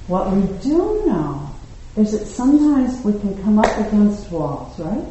what 0.08 0.32
we 0.32 0.42
do 0.60 1.06
know 1.06 1.50
is 1.96 2.12
that 2.12 2.26
sometimes 2.26 3.04
we 3.06 3.14
can 3.20 3.42
come 3.44 3.60
up 3.60 3.78
against 3.78 4.30
walls, 4.32 4.78
right? 4.80 5.06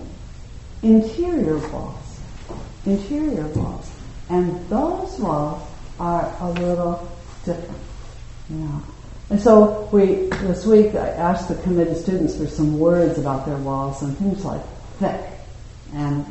Interior 0.83 1.59
walls. 1.69 2.21
Interior 2.85 3.47
walls. 3.49 3.91
And 4.29 4.69
those 4.69 5.19
walls 5.19 5.62
are 6.00 6.35
a 6.41 6.50
little 6.50 7.09
different. 7.45 7.81
Know. 8.49 8.83
And 9.31 9.41
so 9.41 9.88
we 9.93 10.29
this 10.31 10.65
week 10.65 10.95
I 10.95 11.09
asked 11.11 11.49
the 11.49 11.57
committed 11.57 11.99
students 11.99 12.37
for 12.37 12.47
some 12.47 12.79
words 12.79 13.19
about 13.19 13.45
their 13.45 13.59
walls 13.59 14.03
and 14.03 14.17
things 14.17 14.43
like 14.45 14.62
thick 14.99 15.21
and 15.93 16.25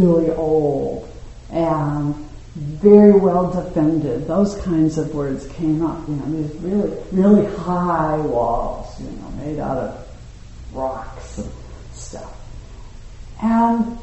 really 0.00 0.30
old 0.30 1.10
and 1.50 2.25
very 2.56 3.12
well 3.12 3.52
defended. 3.52 4.26
Those 4.26 4.58
kinds 4.62 4.96
of 4.96 5.14
words 5.14 5.46
came 5.48 5.84
up. 5.84 6.08
You 6.08 6.16
know, 6.16 6.42
these 6.42 6.54
really, 6.62 6.96
really 7.12 7.54
high 7.56 8.16
walls, 8.16 8.98
you 8.98 9.10
know, 9.10 9.28
made 9.32 9.58
out 9.58 9.76
of 9.76 10.08
rocks 10.72 11.36
and 11.36 11.50
stuff. 11.92 12.32
And 13.42 13.98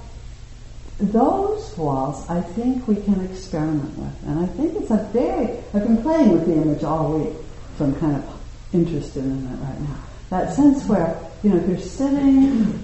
those 0.99 1.75
walls, 1.75 2.29
I 2.29 2.41
think 2.41 2.87
we 2.87 2.95
can 2.97 3.25
experiment 3.25 3.97
with. 3.97 4.23
And 4.27 4.39
I 4.39 4.45
think 4.45 4.75
it's 4.75 4.91
a 4.91 5.09
very, 5.11 5.57
I've 5.73 5.87
been 5.87 6.03
playing 6.03 6.33
with 6.33 6.45
the 6.45 6.53
image 6.53 6.83
all 6.83 7.17
week, 7.17 7.33
so 7.79 7.85
I'm 7.85 7.95
kind 7.95 8.15
of 8.15 8.39
interested 8.71 9.23
in 9.25 9.47
it 9.47 9.55
right 9.65 9.81
now. 9.81 9.97
That 10.29 10.53
sense 10.53 10.85
where, 10.85 11.19
you 11.41 11.49
know, 11.49 11.57
if 11.57 11.67
you're 11.67 11.79
sitting 11.79 12.79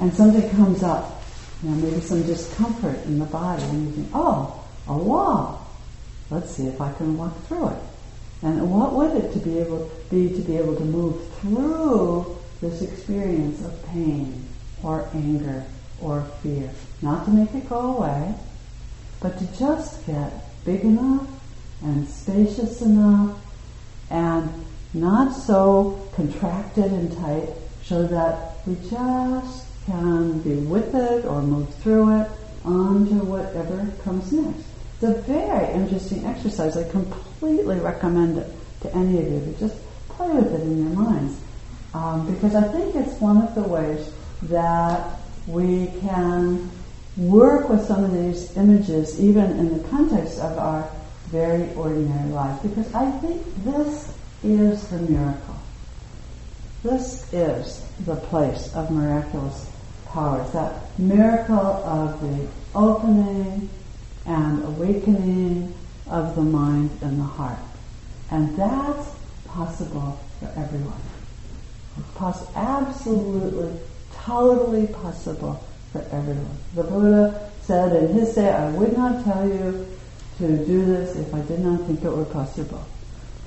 and 0.00 0.14
something 0.14 0.48
comes 0.50 0.84
up, 0.84 1.24
you 1.64 1.70
know, 1.70 1.76
maybe 1.76 2.00
some 2.00 2.22
discomfort 2.22 3.04
in 3.06 3.18
the 3.18 3.24
body, 3.24 3.62
and 3.64 3.88
you 3.88 3.92
think, 3.92 4.08
oh, 4.14 4.62
a 4.88 4.96
wall. 4.96 5.66
Let's 6.30 6.50
see 6.50 6.66
if 6.66 6.80
I 6.80 6.92
can 6.92 7.16
walk 7.16 7.34
through 7.46 7.68
it. 7.68 7.82
And 8.42 8.70
what 8.70 8.92
would 8.92 9.12
it 9.12 9.32
to 9.32 9.38
be 9.38 9.58
able 9.58 9.90
be 10.10 10.28
to 10.28 10.42
be 10.42 10.56
able 10.56 10.76
to 10.76 10.84
move 10.84 11.28
through 11.40 12.36
this 12.60 12.82
experience 12.82 13.64
of 13.64 13.86
pain 13.86 14.44
or 14.82 15.08
anger 15.14 15.64
or 16.00 16.22
fear? 16.42 16.70
Not 17.02 17.24
to 17.24 17.30
make 17.30 17.54
it 17.54 17.68
go 17.68 17.96
away, 17.96 18.34
but 19.20 19.38
to 19.38 19.58
just 19.58 20.06
get 20.06 20.32
big 20.64 20.82
enough 20.82 21.26
and 21.82 22.08
spacious 22.08 22.82
enough 22.82 23.38
and 24.10 24.50
not 24.92 25.34
so 25.34 26.08
contracted 26.14 26.92
and 26.92 27.16
tight 27.16 27.48
so 27.82 28.06
that 28.06 28.66
we 28.66 28.74
just 28.88 29.66
can 29.86 30.40
be 30.40 30.54
with 30.54 30.94
it 30.94 31.24
or 31.24 31.42
move 31.42 31.72
through 31.76 32.20
it 32.20 32.30
onto 32.64 33.24
whatever 33.24 33.86
comes 34.02 34.32
next. 34.32 34.64
It's 34.96 35.04
a 35.04 35.20
very 35.22 35.74
interesting 35.74 36.24
exercise. 36.24 36.74
I 36.74 36.88
completely 36.88 37.78
recommend 37.78 38.38
it 38.38 38.50
to 38.80 38.94
any 38.94 39.18
of 39.18 39.30
you 39.30 39.40
to 39.40 39.60
just 39.60 39.76
play 40.08 40.30
with 40.30 40.54
it 40.54 40.62
in 40.62 40.78
your 40.78 40.96
minds. 40.96 41.38
Um, 41.92 42.32
because 42.32 42.54
I 42.54 42.62
think 42.68 42.94
it's 42.94 43.20
one 43.20 43.42
of 43.42 43.54
the 43.54 43.62
ways 43.62 44.10
that 44.44 45.18
we 45.46 45.88
can 46.00 46.70
work 47.18 47.68
with 47.68 47.84
some 47.84 48.04
of 48.04 48.12
these 48.12 48.56
images 48.56 49.20
even 49.20 49.50
in 49.58 49.76
the 49.76 49.88
context 49.88 50.38
of 50.38 50.56
our 50.58 50.90
very 51.26 51.74
ordinary 51.74 52.30
life. 52.30 52.62
Because 52.62 52.92
I 52.94 53.10
think 53.18 53.42
this 53.64 54.14
is 54.42 54.88
the 54.88 54.98
miracle. 54.98 55.56
This 56.82 57.30
is 57.34 57.86
the 58.06 58.16
place 58.16 58.74
of 58.74 58.90
miraculous 58.90 59.70
powers. 60.06 60.50
That 60.52 60.98
miracle 60.98 61.54
of 61.56 62.18
the 62.22 62.48
opening 62.74 63.68
and 64.26 64.64
awakening 64.64 65.74
of 66.08 66.34
the 66.34 66.42
mind 66.42 66.90
and 67.02 67.18
the 67.18 67.24
heart. 67.24 67.58
And 68.30 68.56
that's 68.56 69.10
possible 69.46 70.20
for 70.40 70.52
everyone. 70.56 71.00
Poss- 72.14 72.54
absolutely, 72.54 73.78
totally 74.12 74.86
possible 74.88 75.64
for 75.92 76.00
everyone. 76.12 76.58
The 76.74 76.82
Buddha 76.82 77.50
said 77.62 77.96
in 77.96 78.14
his 78.14 78.34
day, 78.34 78.50
I 78.50 78.70
would 78.70 78.96
not 78.96 79.24
tell 79.24 79.48
you 79.48 79.86
to 80.38 80.66
do 80.66 80.84
this 80.84 81.16
if 81.16 81.32
I 81.32 81.40
did 81.42 81.60
not 81.60 81.86
think 81.86 82.04
it 82.04 82.10
were 82.10 82.24
possible. 82.24 82.84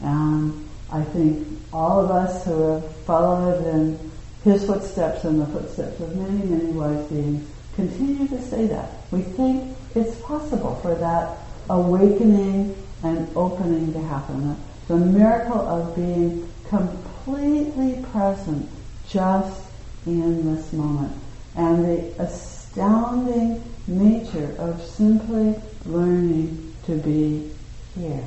And 0.02 0.68
I 0.92 1.04
think 1.04 1.48
all 1.72 2.00
of 2.00 2.10
us 2.10 2.46
who 2.46 2.74
have 2.74 2.96
followed 3.06 3.66
in 3.68 4.00
his 4.44 4.66
footsteps 4.66 5.26
and 5.26 5.42
the 5.42 5.46
footsteps 5.48 6.00
of 6.00 6.16
many, 6.16 6.44
many 6.46 6.72
wise 6.72 7.06
beings 7.08 7.48
continue 7.76 8.28
to 8.28 8.42
say 8.42 8.66
that. 8.68 8.90
We 9.12 9.22
think 9.22 9.78
it's 9.96 10.20
possible 10.22 10.76
for 10.82 10.96
that 10.96 11.38
awakening 11.70 12.76
and 13.04 13.28
opening 13.36 13.94
to 13.94 14.02
happen. 14.02 14.58
The 14.88 14.98
miracle 14.98 15.60
of 15.60 15.96
being 15.96 16.52
completely 16.68 18.04
present 18.12 18.70
just 19.08 19.62
in 20.06 20.56
this 20.56 20.72
moment. 20.74 21.14
And 21.56 21.86
the 21.86 22.22
astounding 22.22 23.64
nature 23.88 24.56
of 24.58 24.82
simply 24.84 25.56
learning 25.86 26.74
to 26.86 26.96
be 26.98 27.52
here. 27.96 28.24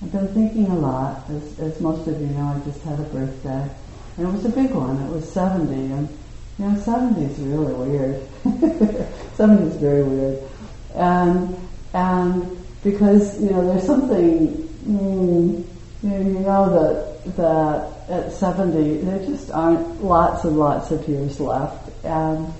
I've 0.00 0.12
been 0.12 0.28
thinking 0.28 0.66
a 0.66 0.78
lot, 0.78 1.28
as, 1.28 1.58
as 1.58 1.80
most 1.80 2.06
of 2.06 2.20
you 2.20 2.28
know, 2.28 2.54
I 2.56 2.60
just 2.64 2.82
had 2.82 3.00
a 3.00 3.04
birthday. 3.04 3.68
And 4.16 4.28
it 4.28 4.30
was 4.30 4.44
a 4.44 4.50
big 4.50 4.70
one. 4.70 4.96
It 5.02 5.10
was 5.10 5.30
70. 5.32 5.74
And 5.74 6.08
you 6.58 6.66
know, 6.66 6.80
70 6.80 7.24
is 7.24 7.38
really 7.38 7.74
weird. 7.74 8.28
70 9.34 9.62
is 9.64 9.76
very 9.76 10.02
weird. 10.02 10.42
And, 10.94 11.56
and 11.94 12.64
because, 12.82 13.40
you 13.40 13.50
know, 13.50 13.66
there's 13.72 13.86
something 13.86 14.68
mm, 14.88 15.64
you 16.02 16.10
know 16.10 16.70
that 16.70 17.36
that 17.36 18.08
at 18.08 18.32
70 18.32 18.98
there 18.98 19.18
just 19.26 19.50
aren't 19.50 20.02
lots 20.02 20.44
and 20.44 20.58
lots 20.58 20.90
of 20.90 21.06
years 21.08 21.40
left, 21.40 21.90
and 22.04 22.52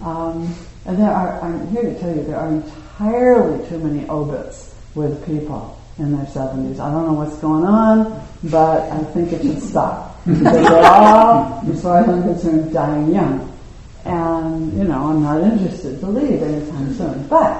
um, 0.00 0.54
and 0.84 0.98
there 0.98 1.10
are. 1.10 1.40
I'm 1.42 1.68
here 1.68 1.82
to 1.82 2.00
tell 2.00 2.14
you 2.14 2.24
there 2.24 2.38
are 2.38 2.48
entirely 2.48 3.68
too 3.68 3.78
many 3.78 4.08
obits 4.08 4.74
with 4.94 5.24
people 5.26 5.78
in 5.98 6.12
their 6.16 6.26
70s. 6.26 6.78
I 6.78 6.90
don't 6.90 7.06
know 7.06 7.12
what's 7.12 7.36
going 7.38 7.64
on, 7.64 8.26
but 8.44 8.90
I 8.90 9.04
think 9.12 9.32
it 9.32 9.42
should 9.42 9.62
stop 9.62 10.15
far 10.26 12.00
as 12.00 12.08
I'm 12.08 12.22
concerned, 12.22 12.72
dying 12.72 13.14
young. 13.14 13.52
And 14.04 14.72
you 14.76 14.84
know, 14.84 15.06
I'm 15.06 15.22
not 15.22 15.40
interested 15.42 16.00
to 16.00 16.06
leave 16.06 16.42
anytime 16.42 16.92
soon. 16.94 17.26
But 17.28 17.54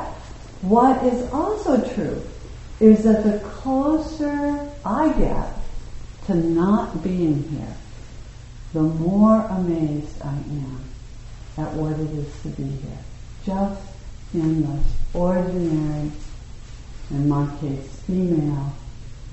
what 0.62 1.04
is 1.04 1.30
also 1.32 1.80
true 1.94 2.22
is 2.80 3.04
that 3.04 3.22
the 3.24 3.38
closer 3.40 4.68
I 4.84 5.08
get 5.18 5.48
to 6.26 6.34
not 6.34 7.02
being 7.02 7.42
here, 7.44 7.76
the 8.72 8.82
more 8.82 9.40
amazed 9.42 10.20
I 10.22 10.34
am 10.34 10.80
at 11.58 11.72
what 11.72 11.92
it 11.92 12.10
is 12.10 12.42
to 12.42 12.48
be 12.48 12.64
here. 12.64 12.98
Just 13.44 13.80
in 14.34 14.62
this 14.62 14.86
ordinary, 15.14 16.10
in 17.10 17.28
my 17.28 17.48
case, 17.60 18.00
female 18.06 18.72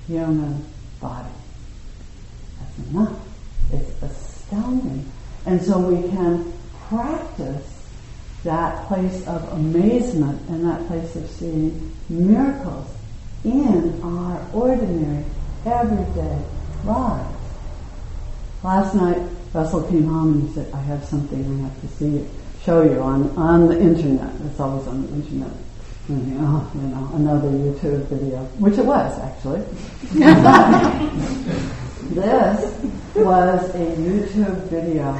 human 0.06 0.64
body. 1.00 1.28
Enough. 2.90 3.18
It's 3.72 4.02
astounding. 4.02 5.10
And 5.46 5.62
so 5.62 5.78
we 5.78 6.08
can 6.10 6.52
practice 6.88 7.74
that 8.44 8.86
place 8.88 9.26
of 9.26 9.42
amazement 9.52 10.40
and 10.48 10.68
that 10.68 10.86
place 10.86 11.16
of 11.16 11.28
seeing 11.30 11.94
miracles 12.08 12.86
in 13.44 14.00
our 14.02 14.46
ordinary, 14.52 15.24
everyday 15.66 16.42
lives. 16.84 17.36
Last 18.62 18.94
night, 18.94 19.18
Russell 19.52 19.82
came 19.84 20.06
home 20.06 20.34
and 20.34 20.48
he 20.48 20.54
said, 20.54 20.72
I 20.72 20.80
have 20.82 21.04
something 21.04 21.60
I 21.60 21.68
have 21.68 21.80
to 21.80 21.88
see, 21.96 22.06
you, 22.06 22.30
show 22.64 22.82
you 22.82 23.00
on, 23.00 23.30
on 23.36 23.68
the 23.68 23.78
internet. 23.78 24.32
It's 24.46 24.58
always 24.58 24.86
on 24.88 25.06
the 25.06 25.12
internet. 25.14 25.50
Oh, 26.10 26.70
you 26.74 26.82
know, 26.82 27.10
another 27.14 27.48
YouTube 27.48 28.06
video, 28.08 28.44
which 28.58 28.76
it 28.76 28.84
was 28.84 29.18
actually. 29.20 29.64
this 32.10 32.84
was 33.14 33.74
a 33.74 33.96
YouTube 33.96 34.68
video 34.68 35.18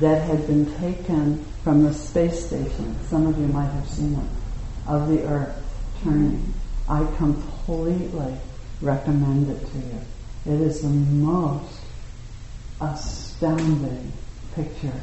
that 0.00 0.22
had 0.22 0.46
been 0.46 0.66
taken 0.78 1.44
from 1.64 1.82
the 1.82 1.92
space 1.94 2.46
station. 2.46 2.96
Some 3.08 3.26
of 3.26 3.38
you 3.38 3.46
might 3.46 3.68
have 3.68 3.88
seen 3.88 4.14
it, 4.14 4.88
of 4.88 5.08
the 5.08 5.22
Earth 5.26 5.62
turning. 6.02 6.52
I 6.88 7.04
completely 7.16 8.36
recommend 8.80 9.50
it 9.50 9.60
to 9.72 9.78
you. 9.78 10.54
It 10.54 10.60
is 10.60 10.82
the 10.82 10.88
most 10.88 11.80
astounding 12.80 14.12
picture. 14.54 15.00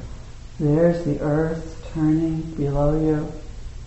There's 0.59 1.03
the 1.03 1.19
earth 1.19 1.89
turning 1.93 2.41
below 2.55 2.99
you, 2.99 3.31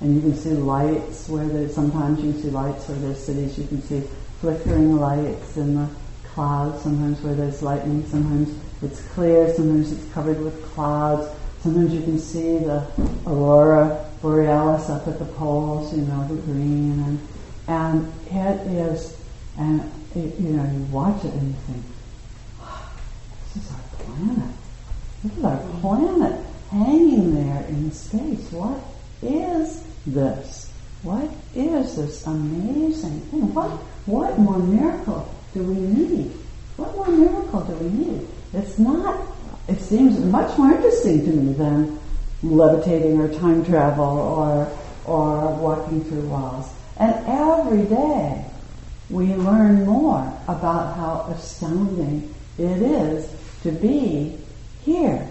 and 0.01 0.15
you 0.17 0.21
can 0.21 0.37
see 0.37 0.51
lights 0.51 1.29
where 1.29 1.47
there's 1.47 1.75
sometimes 1.75 2.23
you 2.23 2.33
see 2.43 2.51
lights 2.51 2.89
where 2.89 2.99
there's 2.99 3.23
cities, 3.23 3.57
you 3.57 3.67
can 3.67 3.81
see 3.83 4.03
flickering 4.41 4.97
lights 4.97 5.57
in 5.57 5.77
the 5.77 5.89
clouds, 6.37 6.83
sometimes 6.83 7.19
where 7.23 7.35
there's 7.35 7.63
lightning, 7.63 8.07
sometimes 8.09 8.55
it's 8.83 9.01
clear, 9.15 9.53
sometimes 9.55 9.91
it's 9.91 10.13
covered 10.13 10.39
with 10.45 10.63
clouds, 10.75 11.27
sometimes 11.63 11.95
you 11.95 12.03
can 12.03 12.19
see 12.19 12.59
the 12.59 12.87
aurora 13.27 14.05
borealis 14.21 14.91
up 14.91 15.09
at 15.09 15.19
the 15.19 15.25
poles, 15.25 15.97
you 15.97 16.03
know, 16.03 16.29
the 16.29 16.35
green, 16.43 17.01
and, 17.05 17.29
and 17.69 18.13
it 18.27 18.61
is, 18.67 19.17
and 19.57 19.81
it, 20.15 20.39
you 20.39 20.51
know, 20.51 20.71
you 20.71 20.81
watch 20.93 21.25
it 21.25 21.33
and 21.33 21.49
you 21.49 21.57
think, 21.69 21.85
this 23.55 23.65
is 23.65 23.73
our 23.73 24.05
planet. 24.05 24.55
This 25.25 25.39
is 25.39 25.45
our 25.45 25.81
planet 25.81 26.45
hanging 26.71 27.35
there 27.35 27.65
in 27.69 27.91
space. 27.93 28.53
What 28.53 28.79
is 29.23 29.83
this? 30.07 30.71
What 31.03 31.31
is 31.55 31.97
this 31.97 32.27
amazing 32.27 33.21
thing? 33.21 33.55
What, 33.55 33.71
what 34.05 34.39
more 34.39 34.59
miracle 34.59 35.33
do 35.55 35.63
we 35.63 35.75
need? 35.75 36.33
What 36.77 36.95
more 36.95 37.09
miracle 37.09 37.61
do 37.63 37.73
we 37.75 37.89
need? 37.91 38.29
It's 38.53 38.79
not, 38.79 39.19
it 39.69 39.81
seems 39.81 40.19
much 40.19 40.57
more 40.59 40.73
interesting 40.73 41.25
to 41.25 41.31
me 41.31 41.53
than 41.55 41.99
levitating 42.43 43.21
or 43.21 43.33
time 43.33 43.65
travel 43.65 44.05
or, 44.05 44.71
or 45.05 45.55
walking 45.55 46.05
through 46.05 46.29
walls. 46.29 46.73
And 46.99 47.15
every 47.27 47.85
day 47.85 48.45
we 49.11 49.35
learn 49.35 49.85
more 49.85 50.33
about 50.49 50.97
how 50.97 51.33
astounding 51.35 52.35
it 52.59 52.83
is 52.83 53.29
to 53.63 53.73
be 53.73 54.37
here. 54.85 55.29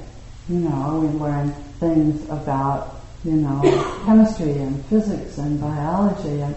You 0.49 0.55
know, 0.59 0.99
we 0.99 1.19
learn 1.19 1.51
things 1.79 2.23
about, 2.29 3.01
you 3.23 3.33
know, 3.33 3.61
chemistry 4.05 4.51
and 4.51 4.85
physics 4.85 5.37
and 5.37 5.59
biology 5.59 6.41
and, 6.41 6.55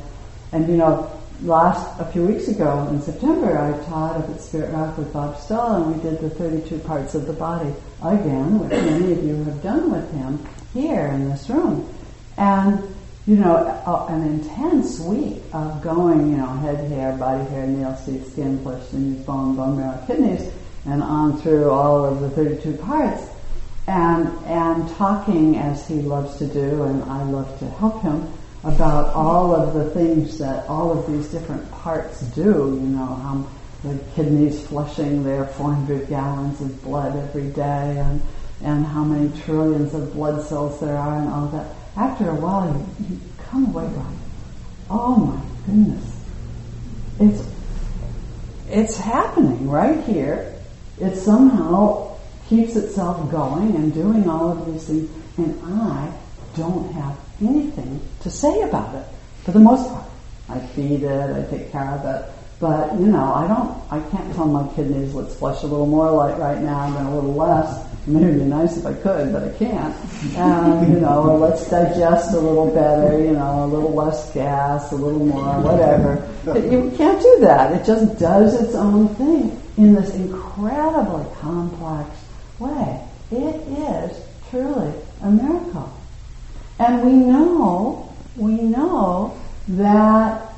and 0.53 0.68
you 0.68 0.77
know, 0.77 1.18
last, 1.42 2.01
a 2.01 2.05
few 2.07 2.24
weeks 2.24 2.48
ago 2.48 2.88
in 2.90 3.01
September 3.01 3.59
I 3.59 3.85
taught 3.87 4.16
up 4.16 4.29
at 4.29 4.40
Spirit 4.40 4.72
Rock 4.72 4.98
with 4.98 5.12
Bob 5.12 5.38
Stahl 5.38 5.83
and 5.83 5.96
we 5.96 6.03
did 6.03 6.20
the 6.20 6.31
32 6.31 6.79
parts 6.81 7.14
of 7.14 7.27
the 7.27 7.33
body 7.33 7.72
again, 8.03 8.59
which 8.59 8.70
many 8.70 9.12
of 9.12 9.22
you 9.24 9.44
have 9.44 9.62
done 9.62 9.90
with 9.90 10.11
him 10.12 10.44
here 10.74 11.07
in 11.07 11.29
this 11.29 11.48
room. 11.48 11.88
And 12.37 12.94
you 13.27 13.37
know, 13.37 13.57
a, 13.57 14.07
an 14.12 14.24
intense 14.24 14.98
week 15.01 15.42
of 15.53 15.83
going, 15.83 16.31
you 16.31 16.38
know, 16.38 16.46
head 16.46 16.90
hair, 16.90 17.12
body 17.12 17.44
hair, 17.51 17.66
nails, 17.66 18.05
teeth, 18.07 18.33
skin, 18.33 18.59
flesh, 18.62 18.88
sinews, 18.88 19.22
bone, 19.27 19.55
bone 19.55 19.77
marrow, 19.77 20.03
kidneys, 20.07 20.51
and 20.87 21.03
on 21.03 21.38
through 21.42 21.70
all 21.70 22.07
of 22.07 22.20
the 22.20 22.31
32 22.31 22.79
parts, 22.79 23.27
and 23.87 24.29
and 24.46 24.88
talking 24.96 25.59
as 25.59 25.87
he 25.87 25.96
loves 25.96 26.38
to 26.38 26.46
do, 26.46 26.85
and 26.85 27.03
I 27.05 27.22
love 27.24 27.59
to 27.59 27.68
help 27.68 28.01
him 28.01 28.33
about 28.75 29.15
all 29.15 29.55
of 29.55 29.75
the 29.75 29.91
things 29.91 30.39
that 30.39 30.67
all 30.69 30.97
of 30.97 31.11
these 31.11 31.29
different 31.29 31.71
parts 31.71 32.21
do. 32.33 32.43
You 32.43 32.89
know, 32.89 33.07
how 33.07 33.47
the 33.85 33.99
kidneys 34.15 34.67
flushing 34.67 35.25
their 35.25 35.47
400 35.47 36.09
gallons 36.09 36.61
of 36.61 36.83
blood 36.83 37.17
every 37.17 37.51
day, 37.51 37.99
and 37.99 38.21
and 38.63 38.85
how 38.85 39.05
many 39.05 39.31
trillions 39.43 39.95
of 39.95 40.13
blood 40.13 40.45
cells 40.47 40.81
there 40.81 40.97
are, 40.97 41.19
and 41.19 41.29
all 41.29 41.47
that. 41.49 41.75
After 41.97 42.31
a 42.31 42.35
while, 42.35 42.69
you, 43.01 43.07
you 43.09 43.21
come 43.51 43.67
away 43.67 43.85
going, 43.85 44.19
"Oh 44.91 45.17
my 45.17 45.41
goodness, 45.67 46.21
it's 47.21 47.49
it's 48.69 48.97
happening 48.97 49.69
right 49.69 50.03
here." 50.05 50.55
it 51.01 51.17
somehow 51.17 52.17
keeps 52.49 52.77
itself 52.77 53.31
going 53.31 53.75
and 53.77 53.93
doing 53.95 54.29
all 54.29 54.53
of 54.53 54.67
these 54.67 54.87
things, 54.87 55.11
and 55.37 55.61
I 55.65 56.13
don't 56.57 56.93
have 56.93 57.17
anything 57.40 58.01
to 58.20 58.31
say 58.31 58.62
about 58.62 58.94
it 58.94 59.07
for 59.44 59.53
the 59.53 59.61
most 59.61 59.88
part. 59.88 60.05
I 60.48 60.59
feed 60.61 61.03
it, 61.03 61.31
I 61.31 61.42
take 61.51 61.70
care 61.70 61.90
of 61.90 62.05
it, 62.05 62.33
but 62.61 62.94
you 62.98 63.07
know, 63.07 63.35
I 63.35 63.46
don't, 63.46 63.70
I 63.90 64.01
can't 64.11 64.35
tell 64.35 64.46
my 64.46 64.66
kidneys 64.74 65.14
let's 65.14 65.35
flush 65.35 65.62
a 65.62 65.66
little 65.66 65.87
more 65.87 66.11
light 66.11 66.38
right 66.38 66.61
now 66.61 66.90
than 66.90 67.07
a 67.07 67.14
little 67.14 67.35
less. 67.35 67.87
I 68.07 68.11
mean, 68.11 68.24
it'd 68.24 68.38
be 68.38 68.46
nice 68.46 68.77
if 68.77 68.87
I 68.87 68.94
could, 68.94 69.33
but 69.33 69.44
I 69.44 69.51
can't. 69.59 69.94
And 70.37 70.92
you 70.92 71.01
know, 71.01 71.24
or 71.24 71.38
let's 71.38 71.68
digest 71.68 72.33
a 72.33 72.40
little 72.40 72.72
better, 72.72 73.22
you 73.22 73.33
know, 73.33 73.64
a 73.64 73.66
little 73.66 73.94
less 73.94 74.33
gas, 74.33 74.90
a 74.92 74.96
little 74.96 75.24
more, 75.24 75.61
whatever. 75.61 76.27
You 76.46 76.90
can't 76.96 77.20
do 77.20 77.38
that. 77.40 77.72
It 77.72 77.85
just 77.85 78.18
does 78.18 78.61
its 78.61 78.74
own 78.74 79.14
thing 79.16 79.61
in 79.77 79.94
this 79.94 80.14
incredibly 80.14 81.27
complex 81.40 82.11
way. 82.59 83.07
It 83.31 83.57
is 83.57 84.20
truly 84.51 84.92
a 85.22 85.31
miracle. 85.31 85.92
And 86.79 87.03
we 87.03 87.12
know, 87.12 88.14
we 88.37 88.53
know 88.53 89.37
that 89.69 90.53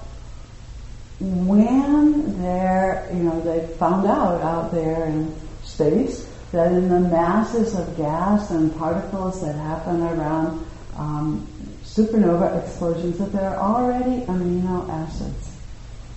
when 1.20 2.40
they're, 2.42 3.08
you 3.12 3.22
know, 3.22 3.40
they 3.40 3.66
found 3.76 4.06
out 4.06 4.40
out 4.42 4.72
there 4.72 5.06
in 5.06 5.34
space 5.62 6.26
that 6.52 6.72
in 6.72 6.88
the 6.88 7.00
masses 7.00 7.74
of 7.74 7.96
gas 7.96 8.50
and 8.50 8.76
particles 8.76 9.40
that 9.42 9.54
happen 9.54 10.02
around 10.02 10.66
um, 10.96 11.46
supernova 11.84 12.62
explosions 12.62 13.18
that 13.18 13.32
there 13.32 13.50
are 13.50 13.56
already 13.56 14.24
amino 14.26 14.88
acids. 14.88 15.56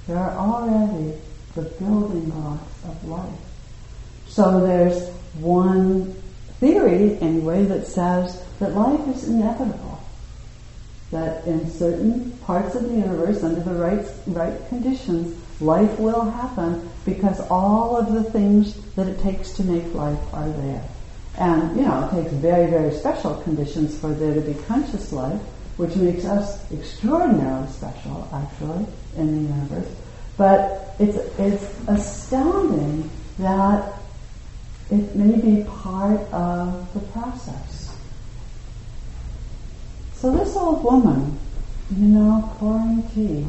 There 0.08 0.18
are 0.18 0.38
already 0.38 1.18
the 1.56 1.62
building 1.62 2.30
blocks 2.30 2.84
of 2.86 3.08
life. 3.08 3.30
So 4.28 4.66
there's 4.66 5.10
one 5.40 6.14
theory, 6.60 7.18
anyway, 7.20 7.66
that 7.66 7.86
says 7.86 8.44
that 8.60 8.74
life 8.74 9.08
is 9.16 9.28
inevitable. 9.28 9.93
That 11.14 11.46
in 11.46 11.70
certain 11.70 12.32
parts 12.44 12.74
of 12.74 12.84
the 12.84 12.96
universe, 12.96 13.44
under 13.44 13.62
the 13.62 13.76
right, 13.76 14.04
right 14.26 14.68
conditions, 14.68 15.38
life 15.62 16.00
will 16.00 16.30
happen 16.30 16.90
because 17.06 17.40
all 17.52 17.96
of 17.96 18.12
the 18.12 18.24
things 18.32 18.74
that 18.96 19.08
it 19.08 19.22
takes 19.22 19.52
to 19.54 19.64
make 19.64 19.94
life 19.94 20.20
are 20.34 20.50
there. 20.50 20.84
And, 21.38 21.78
you 21.78 21.86
know, 21.86 22.08
it 22.08 22.24
takes 22.24 22.34
very, 22.34 22.68
very 22.68 22.92
special 22.94 23.36
conditions 23.44 23.96
for 23.98 24.10
there 24.10 24.34
to 24.34 24.42
be 24.42 24.56
conscious 24.64 25.14
life, 25.14 25.40
which 25.78 25.96
makes 25.96 26.26
us 26.26 26.72
extraordinarily 26.72 27.68
special, 27.70 28.28
actually, 28.34 28.86
in 29.16 29.48
the 29.48 29.54
universe. 29.54 29.96
But 30.36 30.96
it's, 30.98 31.18
it's 31.38 31.88
astounding 31.88 33.10
that 33.38 33.94
it 34.90 35.16
may 35.16 35.40
be 35.40 35.64
part 35.64 36.22
of 36.32 36.92
the 36.94 37.00
process. 37.12 37.83
So 40.24 40.32
this 40.32 40.56
old 40.56 40.82
woman, 40.86 41.38
you 41.98 42.08
know, 42.08 43.04
tea, 43.14 43.46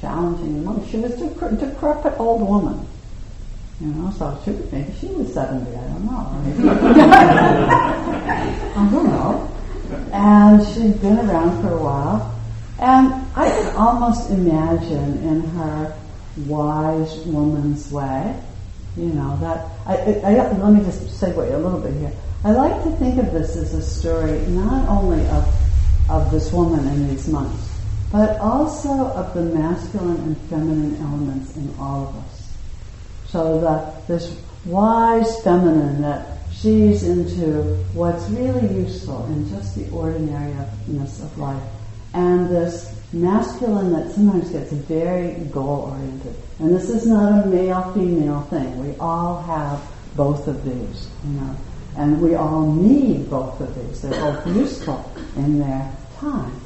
challenging 0.00 0.62
the 0.62 0.86
She 0.86 0.98
was 0.98 1.20
a 1.20 1.56
decrepit 1.56 2.14
old 2.20 2.48
woman. 2.48 2.86
You 3.80 3.88
know, 3.88 4.12
so 4.12 4.40
she 4.44 4.52
maybe 4.70 4.94
she 5.00 5.08
was 5.08 5.34
70, 5.34 5.68
I 5.68 5.80
don't 5.82 6.04
know. 6.04 6.14
I 8.76 8.88
don't 8.92 9.06
know. 9.06 9.50
And 10.12 10.64
she'd 10.68 11.02
been 11.02 11.18
around 11.18 11.60
for 11.60 11.72
a 11.72 11.82
while. 11.82 12.40
And 12.78 13.12
I 13.34 13.50
could 13.50 13.74
almost 13.74 14.30
imagine 14.30 15.18
in 15.24 15.40
her 15.40 15.92
wise 16.46 17.16
woman's 17.26 17.90
way, 17.90 18.40
you 18.96 19.06
know, 19.06 19.36
that, 19.40 19.70
I, 19.86 19.96
I, 20.22 20.52
let 20.52 20.72
me 20.72 20.84
just 20.84 21.20
segue 21.20 21.52
a 21.52 21.58
little 21.58 21.80
bit 21.80 21.94
here. 21.94 22.12
I 22.42 22.52
like 22.52 22.82
to 22.84 22.90
think 22.92 23.18
of 23.18 23.32
this 23.32 23.54
as 23.56 23.74
a 23.74 23.82
story 23.82 24.40
not 24.46 24.88
only 24.88 25.26
of, 25.28 25.46
of 26.08 26.30
this 26.30 26.50
woman 26.50 26.88
and 26.88 27.10
these 27.10 27.28
monks, 27.28 27.70
but 28.10 28.40
also 28.40 28.90
of 28.90 29.34
the 29.34 29.42
masculine 29.42 30.16
and 30.16 30.36
feminine 30.48 30.96
elements 31.02 31.54
in 31.56 31.74
all 31.78 32.08
of 32.08 32.16
us. 32.16 32.56
So 33.28 33.60
that 33.60 34.08
this 34.08 34.34
wise 34.64 35.42
feminine 35.42 36.00
that 36.00 36.38
sees 36.50 37.02
into 37.02 37.76
what's 37.92 38.26
really 38.30 38.74
useful 38.84 39.26
in 39.26 39.48
just 39.50 39.76
the 39.76 39.90
ordinariness 39.90 41.22
of 41.22 41.36
life, 41.38 41.62
and 42.14 42.48
this 42.48 42.98
masculine 43.12 43.92
that 43.92 44.12
sometimes 44.12 44.48
gets 44.48 44.72
very 44.72 45.34
goal 45.46 45.92
oriented. 45.92 46.34
And 46.58 46.74
this 46.74 46.88
is 46.88 47.06
not 47.06 47.44
a 47.44 47.46
male 47.46 47.92
female 47.92 48.42
thing. 48.42 48.78
We 48.82 48.96
all 48.96 49.42
have 49.42 49.82
both 50.16 50.48
of 50.48 50.64
these, 50.64 51.08
you 51.24 51.32
know, 51.32 51.56
and 51.96 52.20
we 52.20 52.34
all 52.34 52.72
need 52.72 53.28
both 53.28 53.60
of 53.60 53.74
these. 53.74 54.02
They're 54.02 54.10
both 54.12 54.46
useful 54.46 55.12
in 55.36 55.58
their 55.58 55.92
time. 56.18 56.60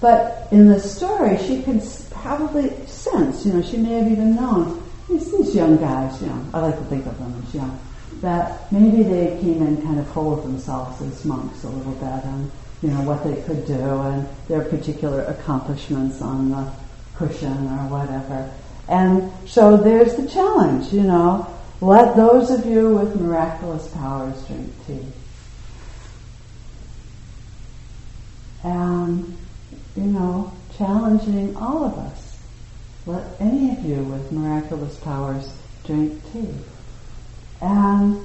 But 0.00 0.48
in 0.50 0.68
the 0.68 0.80
story, 0.80 1.36
she 1.38 1.62
can 1.62 1.82
probably 2.10 2.70
sense, 2.86 3.44
you 3.44 3.52
know, 3.52 3.62
she 3.62 3.76
may 3.76 3.92
have 3.98 4.10
even 4.10 4.36
known 4.36 4.82
these, 5.08 5.54
young 5.54 5.76
guys, 5.76 6.20
you 6.22 6.28
know, 6.28 6.44
I 6.54 6.60
like 6.60 6.78
to 6.78 6.84
think 6.84 7.04
of 7.06 7.18
them 7.18 7.42
as 7.46 7.54
young, 7.54 7.78
that 8.20 8.70
maybe 8.72 9.02
they 9.02 9.38
came 9.40 9.62
in 9.62 9.82
kind 9.82 9.98
of 9.98 10.08
full 10.12 10.32
of 10.32 10.42
themselves 10.44 11.02
as 11.02 11.24
monks 11.24 11.64
a 11.64 11.68
little 11.68 11.92
bit 11.94 12.24
and, 12.24 12.50
you 12.82 12.90
know, 12.90 13.00
what 13.02 13.24
they 13.24 13.42
could 13.42 13.66
do 13.66 13.74
and 13.74 14.28
their 14.48 14.62
particular 14.62 15.22
accomplishments 15.24 16.22
on 16.22 16.50
the 16.50 16.72
cushion 17.16 17.52
or 17.52 17.88
whatever. 17.88 18.50
And 18.88 19.32
so 19.46 19.76
there's 19.76 20.16
the 20.16 20.28
challenge, 20.28 20.92
you 20.92 21.02
know, 21.02 21.46
let 21.80 22.16
those 22.16 22.50
of 22.50 22.66
you 22.66 22.94
with 22.94 23.20
miraculous 23.20 23.88
powers 23.88 24.42
drink 24.46 24.72
tea. 24.86 25.06
And 28.62 29.36
you 29.96 30.04
know, 30.04 30.52
challenging 30.76 31.56
all 31.56 31.84
of 31.84 31.98
us. 31.98 32.38
Let 33.06 33.24
any 33.40 33.72
of 33.72 33.84
you 33.84 34.02
with 34.04 34.32
miraculous 34.32 34.96
powers 34.96 35.52
drink 35.84 36.20
tea. 36.32 36.48
And, 37.60 38.16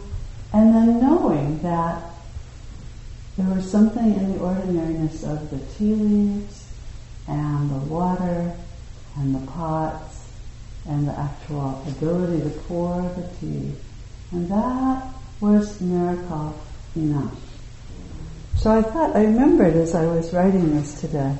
and 0.54 0.76
then 0.76 1.02
knowing 1.02 1.62
that 1.64 2.12
there 3.38 3.54
was 3.54 3.70
something 3.70 4.16
in 4.16 4.34
the 4.34 4.40
ordinariness 4.40 5.24
of 5.24 5.50
the 5.50 5.60
tea 5.76 5.96
leaves 5.96 6.72
and 7.28 7.70
the 7.70 7.86
water 7.94 8.56
and 9.18 9.36
the 9.36 9.52
pots 9.52 10.25
and 10.88 11.08
the 11.08 11.18
actual 11.18 11.84
ability 11.88 12.44
to 12.44 12.60
pour 12.62 13.02
the 13.02 13.28
tea. 13.40 13.74
And 14.32 14.50
that 14.50 15.08
was 15.40 15.82
miracle 15.82 16.56
enough. 16.96 17.34
So 18.58 18.72
I 18.72 18.82
thought, 18.82 19.16
I 19.16 19.26
remembered 19.26 19.76
as 19.76 19.96
I 19.96 20.06
was 20.06 20.34
writing 20.34 20.76
this 20.76 21.00
today, 21.02 21.36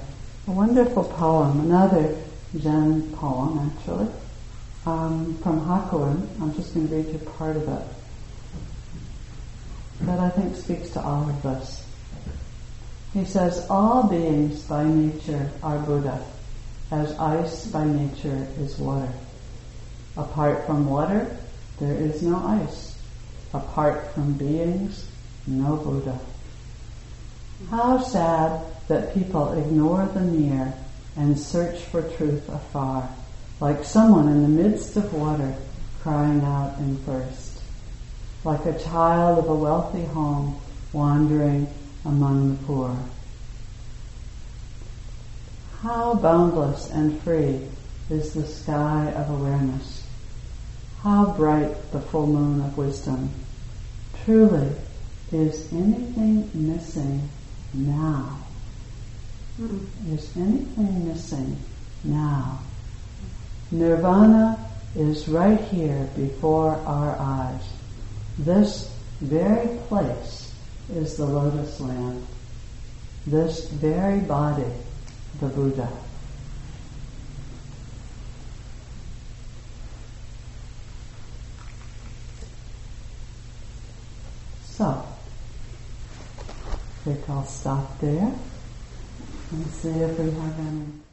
a 0.48 0.52
wonderful 0.52 1.04
poem, 1.04 1.60
another 1.62 2.16
Zen 2.58 3.12
poem 3.14 3.72
actually, 3.72 4.08
um, 4.86 5.38
from 5.42 5.62
Hakuin. 5.62 6.28
I'm 6.42 6.54
just 6.54 6.74
going 6.74 6.88
to 6.88 6.96
read 6.96 7.08
you 7.08 7.20
part 7.20 7.56
of 7.56 7.68
it. 7.68 7.88
That 10.02 10.20
I 10.20 10.30
think 10.30 10.56
speaks 10.56 10.90
to 10.92 11.02
all 11.02 11.30
of 11.30 11.46
us. 11.46 11.86
He 13.14 13.26
says, 13.26 13.66
All 13.70 14.04
beings 14.04 14.62
by 14.64 14.84
nature 14.84 15.50
are 15.64 15.80
Buddha, 15.80 16.24
as 16.92 17.18
ice 17.18 17.66
by 17.68 17.86
nature 17.86 18.46
is 18.60 18.78
water. 18.78 19.12
Apart 20.18 20.66
from 20.66 20.90
water, 20.90 21.36
there 21.80 21.94
is 21.94 22.22
no 22.22 22.38
ice. 22.38 22.98
Apart 23.54 24.14
from 24.14 24.34
beings, 24.34 25.08
no 25.46 25.76
Buddha. 25.76 26.20
How 27.70 28.00
sad 28.00 28.62
that 28.88 29.14
people 29.14 29.54
ignore 29.54 30.06
the 30.06 30.22
near 30.22 30.74
and 31.16 31.40
search 31.40 31.80
for 31.82 32.02
truth 32.02 32.48
afar, 32.50 33.10
like 33.60 33.84
someone 33.84 34.28
in 34.28 34.42
the 34.42 34.64
midst 34.64 34.96
of 34.96 35.14
water 35.14 35.56
crying 36.02 36.42
out 36.42 36.78
in 36.80 36.98
thirst, 36.98 37.62
like 38.44 38.66
a 38.66 38.78
child 38.80 39.40
of 39.40 39.50
a 39.50 39.56
wealthy 39.56 40.06
home 40.06 40.60
wandering 40.94 41.68
among 42.06 42.52
the 42.52 42.64
poor. 42.66 42.96
How 45.82 46.16
boundless 46.16 46.90
and 46.90 47.22
free 47.22 47.62
is 48.10 48.34
the 48.34 48.46
sky 48.46 49.12
of 49.12 49.30
awareness. 49.30 50.05
How 51.06 51.36
bright 51.38 51.92
the 51.92 52.02
full 52.02 52.26
moon 52.26 52.62
of 52.62 52.76
wisdom. 52.80 53.30
Truly, 54.24 54.72
is 55.32 55.72
anything 55.72 56.50
missing 56.56 57.30
now? 57.76 58.40
Hmm. 59.58 59.86
Is 60.12 60.36
anything 60.36 61.08
missing 61.08 61.58
now? 62.04 62.58
Nirvana 63.70 64.58
is 64.96 65.28
right 65.28 65.62
here 65.66 66.10
before 66.16 66.76
our 66.88 67.16
eyes. 67.20 67.62
This 68.40 68.92
very 69.22 69.78
place 69.88 70.52
is 70.92 71.18
the 71.18 71.26
lotus 71.28 71.80
land. 71.82 72.26
This 73.28 73.70
very 73.70 74.22
body, 74.22 74.74
the 75.40 75.50
Buddha. 75.50 75.88
So, 84.76 84.84
I 84.84 85.06
think 87.06 87.30
I'll 87.30 87.46
stop 87.46 88.00
there 88.02 88.34
and 89.52 89.72
see 89.72 89.90
if 89.90 90.18
we 90.18 90.26
have 90.26 90.60
any 90.60 91.05